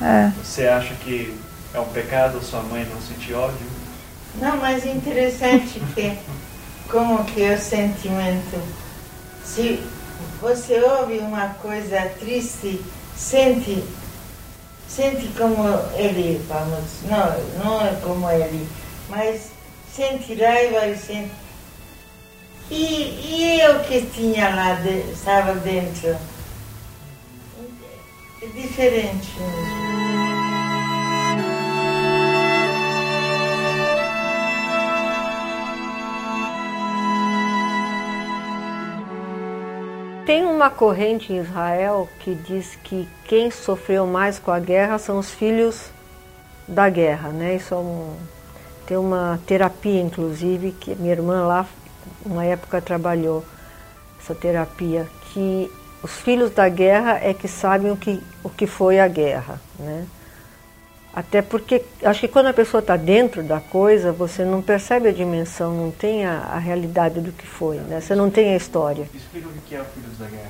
é. 0.01 0.31
Você 0.43 0.67
acha 0.67 0.93
que 0.95 1.37
é 1.73 1.79
um 1.79 1.89
pecado 1.89 2.41
sua 2.41 2.61
mãe 2.63 2.85
não 2.85 3.01
sentir 3.01 3.33
ódio? 3.33 3.65
Não, 4.35 4.57
mas 4.57 4.85
interessante 4.85 5.79
que 5.93 6.17
como 6.89 7.23
que 7.23 7.43
é 7.43 7.55
o 7.55 7.59
sentimento. 7.59 8.61
Se 9.43 9.83
você 10.41 10.79
ouve 10.81 11.19
uma 11.19 11.49
coisa 11.55 12.01
triste, 12.19 12.83
sente, 13.15 13.83
sente 14.95 15.27
como 15.37 15.67
ele, 15.95 16.39
vamos, 16.47 17.01
não, 17.09 17.63
não 17.63 17.85
é 17.85 17.95
como 18.03 18.29
ele, 18.29 18.67
mas 19.09 19.49
sente 19.91 20.35
raiva 20.35 20.85
e 20.87 20.97
sente. 20.97 21.31
E, 22.69 22.75
e 22.75 23.61
eu 23.61 23.79
que 23.81 24.01
tinha 24.13 24.49
lá, 24.49 24.73
de, 24.75 25.11
estava 25.11 25.55
dentro. 25.55 26.15
É 28.41 28.45
diferente 28.47 29.31
mesmo. 29.39 29.82
Tem 40.25 40.45
uma 40.45 40.69
corrente 40.69 41.33
em 41.33 41.39
Israel 41.39 42.07
que 42.19 42.33
diz 42.33 42.77
que 42.81 43.09
quem 43.25 43.51
sofreu 43.51 44.07
mais 44.07 44.39
com 44.39 44.51
a 44.51 44.59
guerra 44.59 44.97
são 44.97 45.19
os 45.19 45.31
filhos 45.31 45.91
da 46.65 46.89
guerra, 46.89 47.27
né? 47.29 47.55
Isso 47.55 47.73
é 47.73 47.77
um, 47.77 48.15
tem 48.87 48.95
uma 48.95 49.37
terapia, 49.45 50.01
inclusive, 50.01 50.71
que 50.71 50.95
minha 50.95 51.11
irmã 51.11 51.45
lá, 51.45 51.65
uma 52.25 52.45
época, 52.45 52.81
trabalhou 52.81 53.43
essa 54.17 54.33
terapia, 54.33 55.09
que 55.33 55.69
os 56.01 56.11
filhos 56.11 56.51
da 56.51 56.69
guerra 56.69 57.19
é 57.21 57.33
que 57.33 57.49
sabem 57.49 57.91
o 57.91 57.97
que, 57.97 58.23
o 58.41 58.49
que 58.49 58.65
foi 58.65 59.01
a 59.01 59.07
guerra, 59.09 59.59
né? 59.77 60.05
Até 61.13 61.43
porque 61.43 61.83
acho 62.03 62.21
que 62.21 62.27
quando 62.27 62.47
a 62.47 62.53
pessoa 62.53 62.81
está 62.81 62.97
dentro 62.97 63.43
da 63.43 63.59
coisa, 63.59 64.11
você 64.11 64.43
não 64.43 64.63
percebe 64.63 65.09
a 65.09 65.11
dimensão, 65.11 65.71
não 65.71 65.91
tem 65.91 66.25
a, 66.25 66.39
a 66.39 66.57
realidade 66.57 67.21
do 67.21 67.31
que 67.31 67.45
foi, 67.45 67.77
né? 67.77 68.01
Você 68.01 68.15
não 68.15 68.31
tem 68.31 68.53
a 68.53 68.57
história. 68.57 69.07
Explica 69.13 69.47
o 69.47 69.51
que 69.67 69.75
é 69.75 69.81
o 69.81 69.85
Filhos 69.85 70.17
da 70.17 70.25
Guerra, 70.25 70.49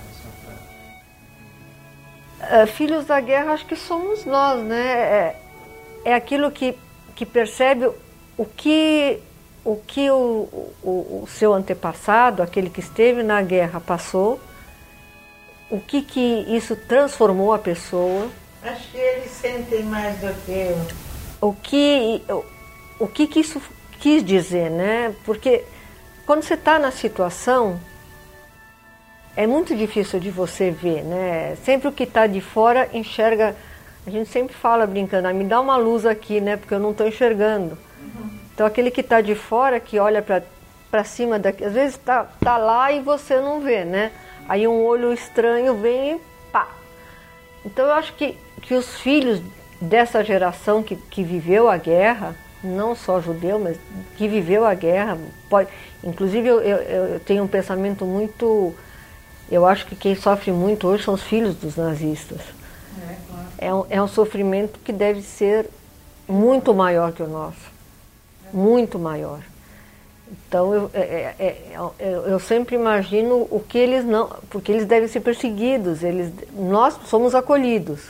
pra... 2.39 2.61
Ah, 2.61 2.67
filhos 2.67 3.05
da 3.05 3.19
guerra, 3.19 3.51
acho 3.51 3.65
que 3.65 3.75
somos 3.75 4.23
nós, 4.25 4.63
né? 4.63 4.85
É, 4.85 5.35
é 6.05 6.15
aquilo 6.15 6.49
que, 6.49 6.77
que 7.13 7.25
percebe 7.25 7.89
o 8.37 8.45
que 8.45 9.19
o, 9.65 9.75
que 9.75 10.09
o, 10.09 10.47
o, 10.81 11.23
o 11.23 11.27
seu 11.27 11.53
antepassado, 11.53 12.41
aquele 12.41 12.69
que 12.69 12.79
esteve 12.79 13.23
na 13.23 13.41
guerra, 13.41 13.79
passou, 13.79 14.39
o 15.69 15.79
que, 15.79 16.01
que 16.01 16.45
isso 16.47 16.75
transformou 16.75 17.53
a 17.53 17.59
pessoa, 17.59 18.29
Acho 18.63 18.91
que 18.91 18.97
eles 18.97 19.31
sentem 19.31 19.83
mais 19.83 20.17
do 20.19 20.33
que 20.45 20.51
eu. 20.51 20.87
o 21.41 21.53
que, 21.53 22.21
o, 22.29 22.45
o 22.99 23.07
que, 23.07 23.27
que 23.27 23.41
isso 23.41 23.61
quis 23.99 24.23
dizer, 24.23 24.71
né? 24.71 25.13
Porque 25.25 25.63
quando 26.25 26.43
você 26.43 26.53
está 26.53 26.79
na 26.79 26.91
situação, 26.91 27.79
é 29.35 29.45
muito 29.45 29.75
difícil 29.75 30.19
de 30.19 30.29
você 30.29 30.71
ver, 30.71 31.03
né? 31.03 31.55
Sempre 31.65 31.87
o 31.87 31.91
que 31.91 32.03
está 32.03 32.27
de 32.27 32.39
fora 32.39 32.89
enxerga. 32.93 33.55
A 34.05 34.09
gente 34.09 34.29
sempre 34.29 34.55
fala 34.55 34.85
brincando, 34.85 35.27
ah, 35.27 35.33
me 35.33 35.43
dá 35.43 35.59
uma 35.59 35.75
luz 35.75 36.05
aqui, 36.05 36.39
né? 36.39 36.55
Porque 36.55 36.73
eu 36.73 36.79
não 36.79 36.91
estou 36.91 37.07
enxergando. 37.07 37.77
Então 38.53 38.65
aquele 38.67 38.91
que 38.91 39.01
está 39.01 39.19
de 39.21 39.33
fora, 39.33 39.79
que 39.79 39.97
olha 39.97 40.21
para 40.21 41.03
cima 41.03 41.39
daqui, 41.39 41.65
às 41.65 41.73
vezes 41.73 41.95
está 41.95 42.25
tá 42.39 42.57
lá 42.57 42.91
e 42.91 42.99
você 42.99 43.39
não 43.39 43.59
vê, 43.59 43.83
né? 43.83 44.11
Aí 44.47 44.67
um 44.67 44.83
olho 44.83 45.11
estranho 45.11 45.75
vem 45.75 46.15
e 46.15 46.21
pá. 46.51 46.67
Então 47.65 47.85
eu 47.85 47.93
acho 47.93 48.13
que, 48.13 48.37
que 48.61 48.73
os 48.73 48.97
filhos 48.99 49.41
dessa 49.81 50.23
geração 50.23 50.81
que, 50.81 50.95
que 50.95 51.23
viveu 51.23 51.69
a 51.69 51.77
guerra, 51.77 52.35
não 52.63 52.95
só 52.95 53.19
judeu, 53.19 53.59
mas 53.59 53.77
que 54.17 54.27
viveu 54.27 54.65
a 54.65 54.73
guerra, 54.73 55.17
pode, 55.49 55.67
inclusive 56.03 56.47
eu, 56.47 56.61
eu, 56.61 56.77
eu 56.77 57.19
tenho 57.19 57.43
um 57.43 57.47
pensamento 57.47 58.05
muito. 58.05 58.73
Eu 59.51 59.65
acho 59.65 59.85
que 59.85 59.95
quem 59.95 60.15
sofre 60.15 60.51
muito 60.51 60.87
hoje 60.87 61.03
são 61.03 61.13
os 61.13 61.23
filhos 61.23 61.55
dos 61.55 61.75
nazistas. 61.75 62.39
É 63.57 63.73
um, 63.73 63.85
é 63.89 64.01
um 64.01 64.07
sofrimento 64.07 64.79
que 64.79 64.91
deve 64.93 65.21
ser 65.21 65.69
muito 66.27 66.73
maior 66.73 67.11
que 67.11 67.21
o 67.21 67.27
nosso. 67.27 67.71
Muito 68.53 68.97
maior. 68.97 69.39
Então 70.47 70.73
eu, 70.73 70.91
é- 70.93 70.99
é- 70.99 71.35
é- 71.39 71.71
eu, 71.99 72.21
eu 72.27 72.39
sempre 72.39 72.75
imagino 72.75 73.47
o 73.51 73.59
que 73.59 73.77
eles 73.77 74.05
não. 74.05 74.29
Porque 74.49 74.71
eles 74.71 74.85
devem 74.85 75.07
ser 75.07 75.19
perseguidos. 75.19 76.03
Eles, 76.03 76.31
nós 76.53 76.97
somos 77.05 77.35
acolhidos. 77.35 78.01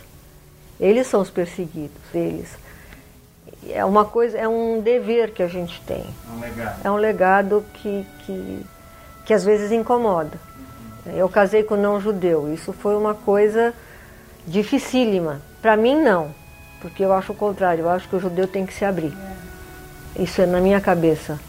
Eles 0.79 1.07
são 1.07 1.21
os 1.21 1.29
perseguidos, 1.29 2.01
eles. 2.13 2.49
É 3.69 3.85
uma 3.85 4.03
coisa, 4.03 4.37
é 4.37 4.47
um 4.47 4.81
dever 4.81 5.31
que 5.31 5.41
a 5.41 5.47
gente 5.47 5.81
tem. 5.81 6.03
É 6.03 6.31
um 6.31 6.39
legado. 6.39 6.85
É 6.85 6.91
um 6.91 6.95
legado 6.95 7.65
que, 7.75 8.05
que, 8.25 8.65
que 9.25 9.33
às 9.33 9.45
vezes 9.45 9.71
incomoda. 9.71 10.37
Eu 11.05 11.27
casei 11.29 11.63
com 11.63 11.75
um 11.75 11.81
não 11.81 11.99
judeu. 11.99 12.53
Isso 12.53 12.73
foi 12.73 12.95
uma 12.95 13.13
coisa 13.13 13.73
dificílima. 14.45 15.41
Para 15.61 15.77
mim, 15.77 16.01
não. 16.01 16.33
Porque 16.81 17.03
eu 17.03 17.13
acho 17.13 17.31
o 17.31 17.35
contrário. 17.35 17.83
Eu 17.83 17.89
acho 17.89 18.07
que 18.07 18.15
o 18.15 18.19
judeu 18.19 18.47
tem 18.47 18.65
que 18.65 18.73
se 18.73 18.83
abrir. 18.83 19.13
Isso 20.17 20.41
é 20.41 20.45
na 20.45 20.59
minha 20.59 20.79
cabeça. 20.79 21.39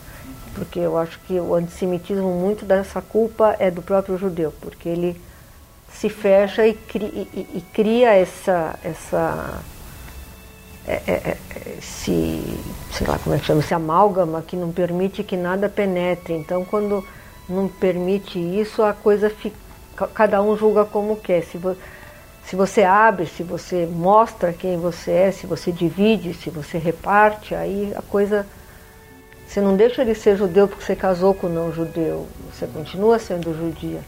Porque 0.54 0.78
eu 0.78 0.96
acho 0.96 1.18
que 1.20 1.38
o 1.38 1.54
antissemitismo, 1.54 2.32
muito 2.32 2.64
dessa 2.64 3.02
culpa 3.02 3.56
é 3.58 3.70
do 3.70 3.82
próprio 3.82 4.16
judeu, 4.16 4.54
porque 4.60 4.88
ele 4.88 5.20
se 5.94 6.08
fecha 6.08 6.66
e 6.66 6.74
cria, 6.74 7.08
e, 7.08 7.46
e 7.54 7.64
cria 7.72 8.14
essa, 8.14 8.78
essa 8.82 9.62
é, 10.86 11.00
é, 11.06 11.12
é, 11.12 11.38
esse, 11.78 12.42
sei 12.92 13.06
lá 13.06 13.18
como 13.18 13.34
é 13.34 13.38
que 13.38 13.46
chama, 13.46 13.60
esse 13.60 13.72
amálgama 13.72 14.42
que 14.42 14.56
não 14.56 14.70
permite 14.70 15.22
que 15.22 15.36
nada 15.36 15.68
penetre. 15.68 16.34
Então, 16.34 16.64
quando 16.64 17.04
não 17.48 17.68
permite 17.68 18.38
isso, 18.38 18.82
a 18.82 18.92
coisa 18.92 19.30
fica, 19.30 19.56
cada 20.12 20.42
um 20.42 20.56
julga 20.56 20.84
como 20.84 21.16
quer. 21.16 21.42
Se, 21.42 21.56
vo, 21.56 21.76
se 22.44 22.56
você 22.56 22.82
abre, 22.82 23.26
se 23.26 23.42
você 23.42 23.86
mostra 23.86 24.52
quem 24.52 24.76
você 24.76 25.10
é, 25.10 25.32
se 25.32 25.46
você 25.46 25.72
divide, 25.72 26.34
se 26.34 26.50
você 26.50 26.76
reparte, 26.76 27.54
aí 27.54 27.92
a 27.96 28.02
coisa 28.02 28.46
você 29.46 29.60
não 29.60 29.76
deixa 29.76 30.04
de 30.04 30.14
ser 30.14 30.36
judeu 30.36 30.66
porque 30.66 30.84
você 30.84 30.96
casou 30.96 31.32
com 31.32 31.48
não 31.48 31.72
judeu, 31.72 32.26
você 32.52 32.66
continua 32.66 33.18
sendo 33.18 33.56
judia. 33.56 34.00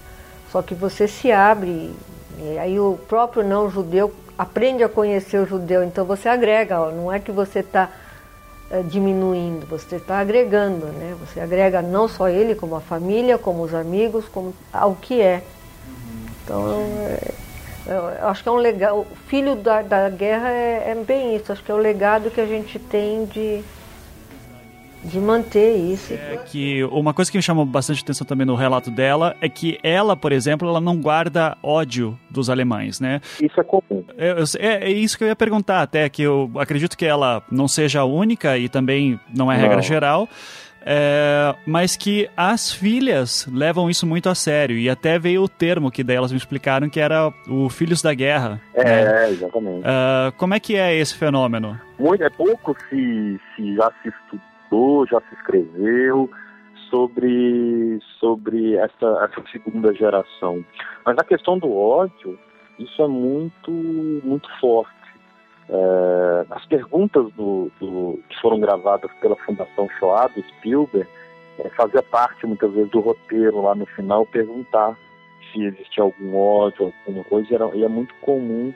Só 0.56 0.62
que 0.62 0.74
você 0.74 1.06
se 1.06 1.30
abre, 1.30 1.94
e 2.38 2.58
aí 2.58 2.80
o 2.80 2.98
próprio 3.06 3.44
não 3.44 3.68
judeu 3.68 4.10
aprende 4.38 4.82
a 4.82 4.88
conhecer 4.88 5.36
o 5.38 5.44
judeu, 5.44 5.84
então 5.84 6.02
você 6.06 6.30
agrega, 6.30 6.80
ó, 6.80 6.90
não 6.90 7.12
é 7.12 7.20
que 7.20 7.30
você 7.30 7.58
está 7.58 7.90
é, 8.70 8.80
diminuindo, 8.80 9.66
você 9.66 9.96
está 9.96 10.18
agregando, 10.18 10.86
né? 10.86 11.14
Você 11.20 11.40
agrega 11.40 11.82
não 11.82 12.08
só 12.08 12.30
ele, 12.30 12.54
como 12.54 12.74
a 12.74 12.80
família, 12.80 13.36
como 13.36 13.62
os 13.64 13.74
amigos, 13.74 14.24
como 14.28 14.54
ao 14.72 14.94
que 14.94 15.20
é. 15.20 15.42
Então, 16.42 16.86
é, 17.86 18.18
acho 18.22 18.42
que 18.42 18.48
é 18.48 18.52
um 18.52 18.56
legado. 18.56 19.00
O 19.00 19.06
filho 19.28 19.56
da, 19.56 19.82
da 19.82 20.08
guerra 20.08 20.48
é, 20.48 20.92
é 20.92 20.94
bem 20.94 21.36
isso, 21.36 21.52
acho 21.52 21.62
que 21.62 21.70
é 21.70 21.74
o 21.74 21.76
legado 21.76 22.30
que 22.30 22.40
a 22.40 22.46
gente 22.46 22.78
tem 22.78 23.26
de 23.26 23.62
de 25.04 25.18
manter 25.18 25.76
isso. 25.76 26.14
É 26.14 26.38
que 26.44 26.82
uma 26.84 27.14
coisa 27.14 27.30
que 27.30 27.36
me 27.36 27.42
chamou 27.42 27.64
bastante 27.64 28.02
atenção 28.02 28.26
também 28.26 28.46
no 28.46 28.54
relato 28.54 28.90
dela 28.90 29.36
é 29.40 29.48
que 29.48 29.78
ela, 29.82 30.16
por 30.16 30.32
exemplo, 30.32 30.68
ela 30.68 30.80
não 30.80 30.96
guarda 31.00 31.56
ódio 31.62 32.18
dos 32.30 32.50
alemães, 32.50 33.00
né? 33.00 33.20
Isso 33.40 33.60
é 33.60 33.64
comum. 33.64 34.04
É, 34.16 34.34
é, 34.58 34.84
é 34.84 34.90
isso 34.90 35.16
que 35.16 35.24
eu 35.24 35.28
ia 35.28 35.36
perguntar 35.36 35.82
até, 35.82 36.08
que 36.08 36.22
eu 36.22 36.50
acredito 36.56 36.96
que 36.96 37.04
ela 37.04 37.42
não 37.50 37.68
seja 37.68 38.00
a 38.00 38.04
única 38.04 38.58
e 38.58 38.68
também 38.68 39.18
não 39.34 39.50
é 39.50 39.56
regra 39.56 39.76
não. 39.76 39.82
geral. 39.82 40.28
É, 40.88 41.52
mas 41.66 41.96
que 41.96 42.30
as 42.36 42.72
filhas 42.72 43.44
levam 43.52 43.90
isso 43.90 44.06
muito 44.06 44.28
a 44.28 44.36
sério. 44.36 44.78
E 44.78 44.88
até 44.88 45.18
veio 45.18 45.42
o 45.42 45.48
termo 45.48 45.90
que 45.90 46.04
daí 46.04 46.16
elas 46.16 46.30
me 46.30 46.38
explicaram 46.38 46.88
que 46.88 47.00
era 47.00 47.32
o 47.48 47.68
Filhos 47.68 48.00
da 48.00 48.14
Guerra. 48.14 48.60
É, 48.72 48.84
né? 48.84 49.30
exatamente. 49.30 49.80
Uh, 49.80 50.32
como 50.36 50.54
é 50.54 50.60
que 50.60 50.76
é 50.76 50.94
esse 50.96 51.16
fenômeno? 51.16 51.76
Muito, 51.98 52.22
é 52.22 52.30
pouco 52.30 52.76
se, 52.88 53.40
se 53.56 53.74
já 53.74 53.90
se 54.00 54.10
estuda 54.10 54.55
estudou, 54.66 55.06
já 55.06 55.20
se 55.20 55.34
escreveu 55.34 56.28
sobre, 56.90 57.98
sobre 58.18 58.76
essa, 58.76 59.30
essa 59.30 59.42
segunda 59.50 59.92
geração. 59.94 60.64
Mas 61.04 61.16
a 61.18 61.24
questão 61.24 61.58
do 61.58 61.72
ódio, 61.74 62.38
isso 62.78 63.02
é 63.02 63.08
muito, 63.08 63.70
muito 63.70 64.48
forte. 64.60 64.94
É, 65.68 66.46
as 66.50 66.64
perguntas 66.66 67.32
do, 67.32 67.70
do, 67.80 68.20
que 68.28 68.40
foram 68.40 68.60
gravadas 68.60 69.10
pela 69.20 69.36
Fundação 69.36 69.88
Shoah, 69.98 70.28
do 70.28 70.42
Spielberg, 70.42 71.08
é, 71.58 71.68
fazia 71.70 72.02
parte 72.02 72.46
muitas 72.46 72.72
vezes 72.72 72.90
do 72.90 73.00
roteiro 73.00 73.62
lá 73.62 73.74
no 73.74 73.86
final 73.86 74.26
perguntar 74.26 74.96
se 75.52 75.64
existia 75.64 76.04
algum 76.04 76.36
ódio, 76.36 76.92
alguma 77.06 77.24
coisa, 77.24 77.48
e, 77.50 77.54
era, 77.54 77.76
e 77.76 77.84
é 77.84 77.88
muito 77.88 78.14
comum 78.16 78.72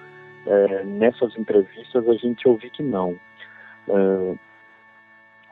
é, 0.47 0.85
nessas 0.85 1.37
entrevistas 1.37 2.09
a 2.09 2.15
gente 2.15 2.49
ouvir 2.49 2.71
que 2.71 2.83
não. 2.83 3.17
É, 3.89 4.35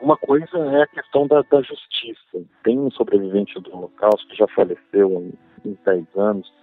uma 0.01 0.17
coisa 0.17 0.57
é 0.57 0.83
a 0.83 0.87
questão 0.87 1.27
da, 1.27 1.41
da 1.43 1.61
justiça. 1.61 2.41
Tem 2.63 2.77
um 2.79 2.91
sobrevivente 2.91 3.59
do 3.59 3.75
Holocausto 3.75 4.27
que 4.27 4.37
já 4.37 4.47
faleceu 4.47 5.15
há 5.15 5.67
uns 5.67 5.77
10 5.85 6.05
anos, 6.15 6.53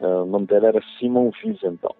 uh, 0.00 0.22
o 0.22 0.26
nome 0.26 0.46
dela 0.46 0.68
era 0.68 0.80
Simon 0.98 1.30
Wiesenthal. 1.42 1.96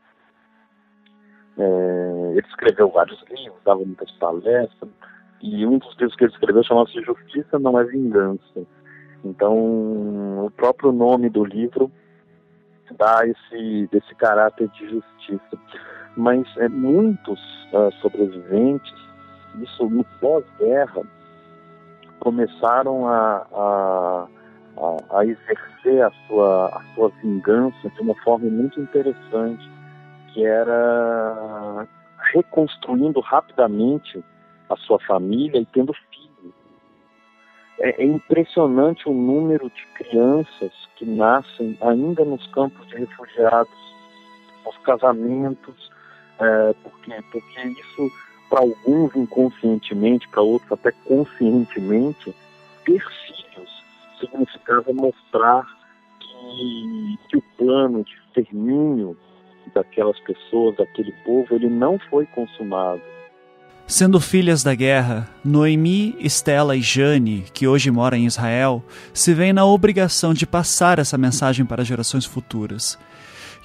É, 1.58 2.32
ele 2.32 2.46
escreveu 2.46 2.90
vários 2.90 3.18
livros, 3.30 3.62
dava 3.64 3.80
muitas 3.80 4.10
palestras, 4.12 4.90
e 5.40 5.66
um 5.66 5.78
dos 5.78 5.90
livros 5.96 6.14
que 6.16 6.24
ele 6.24 6.32
escreveu 6.32 6.62
chamava-se 6.62 7.02
Justiça 7.02 7.58
Não 7.58 7.78
é 7.78 7.84
Vingança. 7.84 8.66
Então, 9.24 9.56
o 10.44 10.50
próprio 10.54 10.92
nome 10.92 11.30
do 11.30 11.44
livro 11.44 11.90
dá 12.98 13.26
esse, 13.26 13.88
esse 13.90 14.14
caráter 14.16 14.68
de 14.68 14.88
justiça. 14.88 15.58
Mas 16.16 16.46
é, 16.58 16.68
muitos 16.68 17.40
uh, 17.72 17.92
sobreviventes 18.00 19.05
isso 19.62 19.88
no 19.88 20.04
pós-guerra, 20.20 21.02
começaram 22.20 23.06
a, 23.06 23.46
a, 23.52 24.26
a, 24.76 25.18
a, 25.18 25.26
exercer 25.26 26.02
a 26.02 26.10
sua, 26.26 26.66
a 26.68 26.94
sua 26.94 27.08
vingança 27.22 27.88
de 27.90 28.00
uma 28.00 28.14
forma 28.22 28.48
muito 28.50 28.80
interessante, 28.80 29.70
que 30.32 30.44
era 30.44 31.86
reconstruindo 32.32 33.20
rapidamente 33.20 34.22
a 34.68 34.76
sua 34.76 34.98
família 35.00 35.60
e 35.60 35.66
tendo 35.66 35.92
filhos. 35.92 36.54
É, 37.80 38.02
é 38.02 38.04
impressionante 38.04 39.08
o 39.08 39.12
número 39.12 39.70
de 39.70 39.86
crianças 39.94 40.72
que 40.96 41.04
nascem 41.04 41.76
ainda 41.80 42.24
nos 42.24 42.44
campos 42.48 42.86
de 42.88 42.96
refugiados, 42.96 43.94
os 44.66 44.76
casamentos, 44.78 45.92
é, 46.40 46.74
porque, 46.82 47.22
porque 47.30 47.68
isso 47.68 48.10
para 48.48 48.60
alguns 48.60 49.14
inconscientemente, 49.14 50.28
para 50.28 50.42
outros 50.42 50.72
até 50.72 50.92
conscientemente, 51.04 52.34
ter 52.84 53.02
filhos 53.26 53.46
significava 54.20 54.92
mostrar 54.92 55.66
que, 56.20 57.18
que 57.28 57.36
o 57.36 57.42
plano 57.56 58.04
de 58.04 58.12
extermínio 58.12 59.16
daquelas 59.74 60.18
pessoas, 60.20 60.76
daquele 60.76 61.12
povo, 61.24 61.54
ele 61.54 61.68
não 61.68 61.98
foi 62.10 62.26
consumado. 62.26 63.02
Sendo 63.86 64.20
filhas 64.20 64.64
da 64.64 64.74
guerra, 64.74 65.28
Noemi, 65.44 66.16
Estela 66.18 66.76
e 66.76 66.82
Jane, 66.82 67.44
que 67.54 67.68
hoje 67.68 67.90
moram 67.90 68.16
em 68.16 68.26
Israel, 68.26 68.82
se 69.12 69.32
veem 69.32 69.52
na 69.52 69.64
obrigação 69.64 70.34
de 70.34 70.44
passar 70.44 70.98
essa 70.98 71.16
mensagem 71.16 71.64
para 71.64 71.84
gerações 71.84 72.24
futuras. 72.24 72.98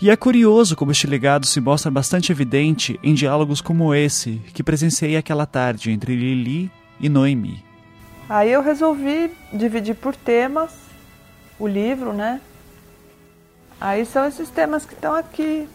E 0.01 0.09
é 0.09 0.15
curioso 0.15 0.75
como 0.75 0.91
este 0.91 1.05
legado 1.05 1.45
se 1.45 1.61
mostra 1.61 1.91
bastante 1.91 2.31
evidente 2.31 2.99
em 3.03 3.13
diálogos 3.13 3.61
como 3.61 3.93
esse 3.93 4.41
que 4.51 4.63
presenciei 4.63 5.15
aquela 5.15 5.45
tarde 5.45 5.91
entre 5.91 6.15
Lili 6.15 6.71
e 6.99 7.07
Noemi. 7.07 7.63
Aí 8.27 8.51
eu 8.51 8.63
resolvi 8.63 9.31
dividir 9.53 9.93
por 9.93 10.15
temas 10.15 10.71
o 11.59 11.67
livro, 11.67 12.13
né? 12.13 12.41
Aí 13.79 14.03
são 14.03 14.25
esses 14.25 14.49
temas 14.49 14.87
que 14.87 14.95
estão 14.95 15.13
aqui: 15.13 15.69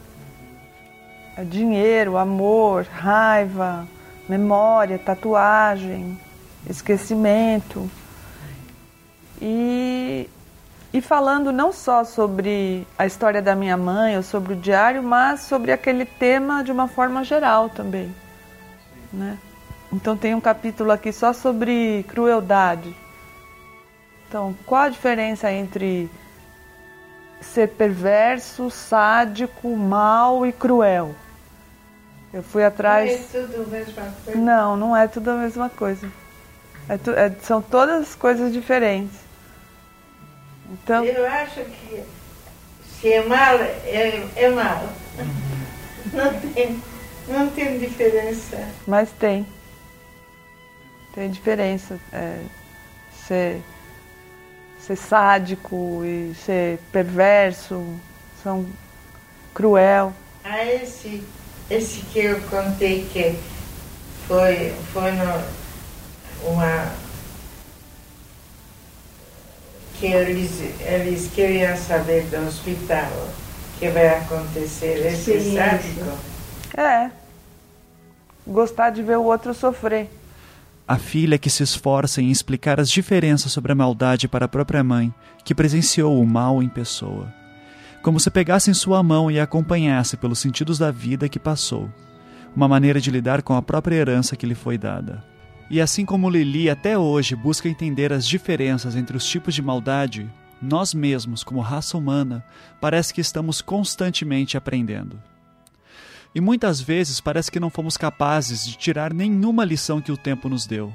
é 1.37 1.45
dinheiro, 1.45 2.17
amor, 2.17 2.85
raiva, 2.91 3.87
memória, 4.29 4.99
tatuagem, 4.99 6.19
esquecimento. 6.69 7.89
E 9.41 10.29
e 10.93 11.01
falando 11.01 11.53
não 11.53 11.73
só 11.73 12.05
sobre 12.05 12.87
a 12.99 13.07
história 13.07 13.43
da 13.43 13.55
minha 13.55 13.77
mãe 13.77 14.17
ou 14.17 14.23
sobre 14.23 14.55
o 14.55 14.57
diário, 14.57 15.03
mas 15.03 15.41
sobre 15.41 15.73
aquele 15.73 16.05
tema 16.05 16.63
de 16.63 16.73
uma 16.73 16.89
forma 16.89 17.25
geral 17.25 17.69
também. 17.69 18.15
Né? 19.13 19.39
Então 19.93 20.17
tem 20.17 20.35
um 20.35 20.41
capítulo 20.41 20.93
aqui 20.93 21.13
só 21.13 21.33
sobre 21.33 22.05
crueldade. 22.09 22.95
Então, 24.29 24.55
qual 24.67 24.83
a 24.83 24.89
diferença 24.89 25.51
entre 25.53 26.11
ser 27.41 27.69
perverso, 27.69 28.71
sádico, 28.71 29.77
mal 29.77 30.45
e 30.45 30.53
cruel? 30.53 31.15
Eu 32.33 32.43
fui 32.43 32.65
atrás. 32.65 33.11
Não 33.33 33.41
é 33.41 33.47
tudo 33.47 33.63
a 33.63 33.67
mesma 33.67 34.03
coisa? 34.25 34.39
Não, 34.39 34.77
não 34.77 34.97
é 34.97 35.09
tudo 35.09 35.31
a 35.31 35.35
mesma 35.35 35.69
coisa. 35.71 36.13
É 36.89 36.99
tu... 36.99 37.11
é... 37.13 37.31
são 37.41 37.63
todas 37.63 38.15
coisas 38.15 38.53
diferentes. 38.53 39.26
Então... 40.71 41.05
Eu 41.05 41.27
acho 41.27 41.61
que 41.65 42.03
se 43.01 43.13
é 43.13 43.25
mal, 43.25 43.57
é, 43.61 44.27
é 44.37 44.49
mal. 44.51 44.89
Não 46.13 46.41
tem, 46.41 46.83
não 47.29 47.51
tem 47.51 47.79
diferença. 47.79 48.69
Mas 48.87 49.11
tem. 49.13 49.47
Tem 51.15 51.31
diferença. 51.31 51.99
É, 52.13 52.41
ser, 53.27 53.63
ser 54.79 54.97
sádico 54.97 56.03
e 56.05 56.35
ser 56.35 56.79
perverso, 56.91 57.85
são 58.43 58.67
cruel. 59.53 60.13
Ah, 60.45 60.65
esse, 60.65 61.23
esse 61.71 62.01
que 62.07 62.21
eu 62.21 62.41
contei 62.43 63.07
que 63.13 63.39
foi, 64.27 64.75
foi 64.93 65.13
no, 65.13 66.51
uma 66.51 67.06
que 69.99 70.07
eles, 70.07 70.61
eles 70.81 71.31
queriam 71.35 71.77
saber 71.77 72.25
do 72.25 72.47
hospital 72.47 73.11
o 73.11 73.79
que 73.79 73.89
vai 73.89 74.09
acontecer. 74.09 75.07
É 75.07 75.11
Sim, 75.11 75.55
sádico? 75.55 76.19
É. 76.77 77.11
Gostar 78.47 78.91
de 78.91 79.03
ver 79.03 79.19
o 79.19 79.25
outro 79.25 79.53
sofrer. 79.55 80.09
A 80.87 80.99
filha 80.99 81.37
que 81.37 81.51
se 81.51 81.63
esforça 81.63 82.23
em 82.23 82.31
explicar 82.31 82.79
as 82.79 82.89
diferenças 82.89 83.51
sobre 83.51 83.73
a 83.73 83.75
maldade 83.75 84.29
para 84.29 84.45
a 84.45 84.49
própria 84.49 84.85
mãe, 84.85 85.13
que 85.45 85.55
presenciou 85.55 86.21
o 86.21 86.27
mal 86.27 86.63
em 86.63 86.69
pessoa. 86.69 87.33
Como 88.03 88.21
se 88.21 88.31
pegasse 88.31 88.71
em 88.71 88.75
sua 88.75 89.03
mão 89.03 89.29
e 89.29 89.41
a 89.41 89.43
acompanhasse 89.43 90.17
pelos 90.17 90.39
sentidos 90.39 90.79
da 90.79 90.93
vida 90.93 91.29
que 91.29 91.41
passou. 91.41 91.91
Uma 92.55 92.69
maneira 92.69 93.01
de 93.01 93.11
lidar 93.11 93.43
com 93.43 93.55
a 93.55 93.63
própria 93.63 93.97
herança 93.97 94.37
que 94.37 94.47
lhe 94.47 94.55
foi 94.55 94.79
dada. 94.79 95.25
E 95.69 95.81
assim 95.81 96.05
como 96.05 96.31
Lili 96.31 96.71
até 96.71 96.97
hoje 96.97 97.35
busca 97.35 97.69
entender 97.69 98.13
as 98.13 98.27
diferenças 98.27 98.95
entre 98.95 99.17
os 99.17 99.27
tipos 99.27 99.55
de 99.55 99.61
maldade, 99.61 100.31
nós 100.63 100.95
mesmos, 100.95 101.43
como 101.43 101.61
raça 101.61 101.99
humana, 101.99 102.45
parece 102.81 103.13
que 103.13 103.21
estamos 103.21 103.61
constantemente 103.61 104.57
aprendendo. 104.57 105.21
E 106.35 106.41
muitas 106.41 106.81
vezes 106.81 107.21
parece 107.21 107.51
que 107.51 107.59
não 107.59 107.71
fomos 107.71 107.97
capazes 107.97 108.65
de 108.67 108.77
tirar 108.77 109.13
nenhuma 109.13 109.65
lição 109.65 110.01
que 110.01 110.13
o 110.13 110.17
tempo 110.17 110.49
nos 110.49 110.67
deu. 110.67 110.93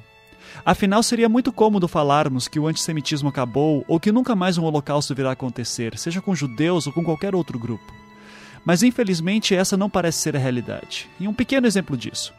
Afinal, 0.65 1.01
seria 1.01 1.27
muito 1.27 1.51
cômodo 1.51 1.87
falarmos 1.87 2.47
que 2.47 2.59
o 2.59 2.67
antissemitismo 2.67 3.29
acabou 3.29 3.83
ou 3.87 3.99
que 3.99 4.11
nunca 4.11 4.35
mais 4.35 4.57
um 4.57 4.63
holocausto 4.63 5.15
virá 5.15 5.31
acontecer, 5.31 5.97
seja 5.97 6.21
com 6.21 6.35
judeus 6.35 6.87
ou 6.87 6.93
com 6.93 7.03
qualquer 7.03 7.35
outro 7.35 7.57
grupo. 7.57 7.93
Mas 8.63 8.83
infelizmente 8.83 9.55
essa 9.55 9.75
não 9.75 9.89
parece 9.89 10.19
ser 10.19 10.35
a 10.35 10.39
realidade. 10.39 11.09
E 11.19 11.27
um 11.27 11.33
pequeno 11.33 11.65
exemplo 11.65 11.97
disso. 11.97 12.33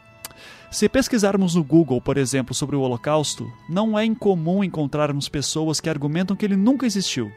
Se 0.73 0.89
pesquisarmos 0.89 1.53
no 1.53 1.63
Google, 1.63 2.01
por 2.01 2.17
exemplo, 2.17 2.51
sobre 2.51 2.75
o 2.75 2.81
Holocausto, 2.81 3.53
não 3.69 3.97
é 3.97 4.03
incomum 4.03 4.63
encontrarmos 4.63 5.29
pessoas 5.29 5.79
que 5.79 5.87
argumentam 5.87 6.35
que 6.35 6.43
ele 6.43 6.55
nunca 6.55 6.87
existiu. 6.87 7.31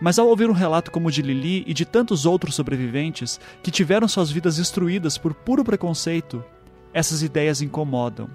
Mas 0.00 0.18
ao 0.18 0.26
ouvir 0.26 0.50
um 0.50 0.52
relato 0.52 0.90
como 0.90 1.06
o 1.06 1.12
de 1.12 1.22
Lili 1.22 1.62
e 1.64 1.72
de 1.72 1.84
tantos 1.84 2.26
outros 2.26 2.56
sobreviventes 2.56 3.38
que 3.62 3.70
tiveram 3.70 4.08
suas 4.08 4.32
vidas 4.32 4.56
destruídas 4.56 5.16
por 5.16 5.32
puro 5.32 5.62
preconceito, 5.62 6.44
essas 6.92 7.22
ideias 7.22 7.62
incomodam. 7.62 8.28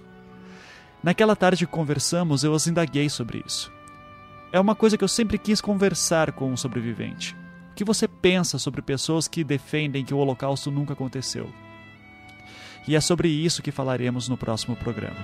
Naquela 1.03 1.35
tarde 1.35 1.65
que 1.65 1.71
conversamos, 1.71 2.45
eu 2.45 2.53
as 2.55 2.67
indaguei 2.67 3.09
sobre 3.09 3.43
isso. 3.45 3.69
É 4.53 4.61
uma 4.61 4.75
coisa 4.75 4.97
que 4.97 5.03
eu 5.03 5.09
sempre 5.09 5.37
quis 5.37 5.59
conversar 5.59 6.31
com 6.31 6.49
um 6.49 6.55
sobrevivente. 6.55 7.35
O 7.71 7.75
que 7.75 7.83
você 7.83 8.07
pensa 8.07 8.57
sobre 8.57 8.81
pessoas 8.81 9.27
que 9.27 9.43
defendem 9.43 10.05
que 10.05 10.13
o 10.13 10.17
Holocausto 10.19 10.71
nunca 10.71 10.93
aconteceu? 10.93 11.51
E 12.89 12.95
é 12.95 12.99
sobre 12.99 13.27
isso 13.27 13.61
que 13.61 13.71
falaremos 13.71 14.27
no 14.27 14.35
próximo 14.35 14.75
programa. 14.75 15.15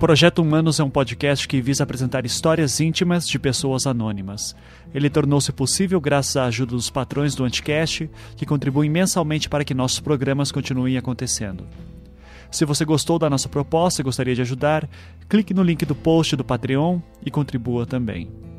Projeto 0.00 0.40
Humanos 0.40 0.80
é 0.80 0.82
um 0.82 0.88
podcast 0.88 1.46
que 1.46 1.60
visa 1.60 1.84
apresentar 1.84 2.24
histórias 2.24 2.80
íntimas 2.80 3.28
de 3.28 3.38
pessoas 3.38 3.86
anônimas. 3.86 4.56
Ele 4.94 5.10
tornou-se 5.10 5.52
possível 5.52 6.00
graças 6.00 6.38
à 6.38 6.46
ajuda 6.46 6.70
dos 6.70 6.88
patrões 6.88 7.34
do 7.34 7.44
Anticast, 7.44 8.08
que 8.34 8.46
contribuem 8.46 8.88
mensalmente 8.88 9.46
para 9.46 9.62
que 9.62 9.74
nossos 9.74 10.00
programas 10.00 10.50
continuem 10.50 10.96
acontecendo. 10.96 11.66
Se 12.50 12.64
você 12.64 12.82
gostou 12.82 13.18
da 13.18 13.28
nossa 13.28 13.46
proposta 13.46 14.00
e 14.00 14.04
gostaria 14.04 14.34
de 14.34 14.40
ajudar, 14.40 14.88
clique 15.28 15.52
no 15.52 15.62
link 15.62 15.84
do 15.84 15.94
post 15.94 16.34
do 16.34 16.42
Patreon 16.42 16.98
e 17.22 17.30
contribua 17.30 17.84
também. 17.84 18.49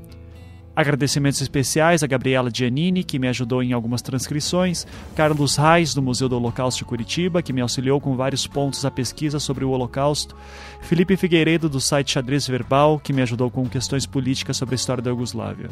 Agradecimentos 0.74 1.42
especiais 1.42 2.02
a 2.02 2.08
Gabriela 2.08 2.50
Giannini, 2.52 3.04
que 3.04 3.20
me 3.20 3.28
ajudou 3.28 3.62
em 3.62 3.74
algumas 3.74 4.02
transcrições, 4.02 4.88
Carlos 5.16 5.58
Reis, 5.58 5.94
do 5.94 6.02
Museu 6.02 6.30
do 6.30 6.38
Holocausto 6.38 6.80
de 6.80 6.86
Curitiba, 6.86 7.42
que 7.42 7.52
me 7.52 7.60
auxiliou 7.60 8.00
com 8.00 8.16
vários 8.16 8.48
pontos 8.48 8.82
da 8.82 8.90
pesquisa 8.90 9.38
sobre 9.38 9.66
o 9.66 9.70
Holocausto, 9.72 10.36
Felipe 10.80 11.18
Figueiredo, 11.18 11.68
do 11.68 11.82
site 11.82 12.12
Xadrez 12.14 12.48
Verbal, 12.48 13.00
que 13.00 13.12
me 13.12 13.22
ajudou 13.22 13.52
com 13.52 13.68
questões 13.68 14.06
políticas 14.06 14.56
sobre 14.56 14.76
a 14.76 14.78
história 14.78 15.04
da 15.04 15.10
Iugoslávia. 15.10 15.70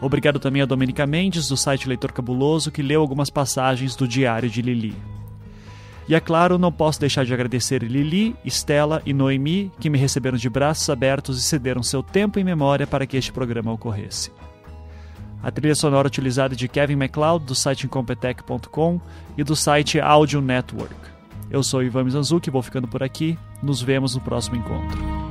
Obrigado 0.00 0.38
também 0.38 0.62
a 0.62 0.66
Domenica 0.66 1.06
Mendes, 1.06 1.48
do 1.48 1.56
site 1.56 1.86
Leitor 1.86 2.12
Cabuloso, 2.12 2.70
que 2.70 2.82
leu 2.82 3.02
algumas 3.02 3.28
passagens 3.28 3.94
do 3.94 4.08
Diário 4.08 4.48
de 4.48 4.62
Lili. 4.62 4.94
E 6.08 6.14
é 6.14 6.20
claro, 6.20 6.58
não 6.58 6.70
posso 6.70 7.00
deixar 7.00 7.24
de 7.24 7.34
agradecer 7.34 7.82
Lili, 7.82 8.36
Estela 8.44 9.02
e 9.04 9.12
Noemi, 9.12 9.72
que 9.80 9.90
me 9.90 9.98
receberam 9.98 10.38
de 10.38 10.48
braços 10.48 10.88
abertos 10.88 11.38
e 11.38 11.42
cederam 11.42 11.82
seu 11.82 12.02
tempo 12.02 12.38
e 12.38 12.44
memória 12.44 12.86
para 12.86 13.06
que 13.06 13.16
este 13.16 13.32
programa 13.32 13.72
ocorresse. 13.72 14.30
A 15.42 15.50
trilha 15.50 15.74
sonora 15.74 16.06
utilizada 16.06 16.54
é 16.54 16.56
de 16.56 16.68
Kevin 16.68 16.96
MacLeod, 16.96 17.44
do 17.44 17.54
site 17.54 17.86
Incompetech.com 17.86 19.00
e 19.36 19.44
do 19.44 19.56
site 19.56 20.00
Audio 20.00 20.40
Network. 20.40 20.94
Eu 21.50 21.62
sou 21.62 21.82
Ivan 21.82 22.04
Mizanzuki, 22.04 22.50
vou 22.50 22.62
ficando 22.62 22.88
por 22.88 23.02
aqui. 23.02 23.38
Nos 23.62 23.80
vemos 23.82 24.14
no 24.14 24.20
próximo 24.20 24.56
encontro. 24.56 25.25